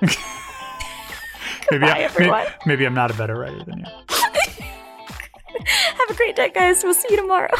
maybe, 1.70 1.86
Goodbye, 1.86 2.08
I. 2.08 2.10
Maybe, 2.18 2.54
maybe 2.66 2.84
I'm 2.84 2.94
not 2.94 3.12
a 3.12 3.14
better 3.14 3.36
writer 3.36 3.62
than 3.64 3.78
you. 3.78 3.86
Have 5.66 6.10
a 6.10 6.14
great 6.14 6.34
day, 6.36 6.50
guys. 6.50 6.82
We'll 6.82 6.94
see 6.94 7.08
you 7.10 7.16
tomorrow. 7.16 7.54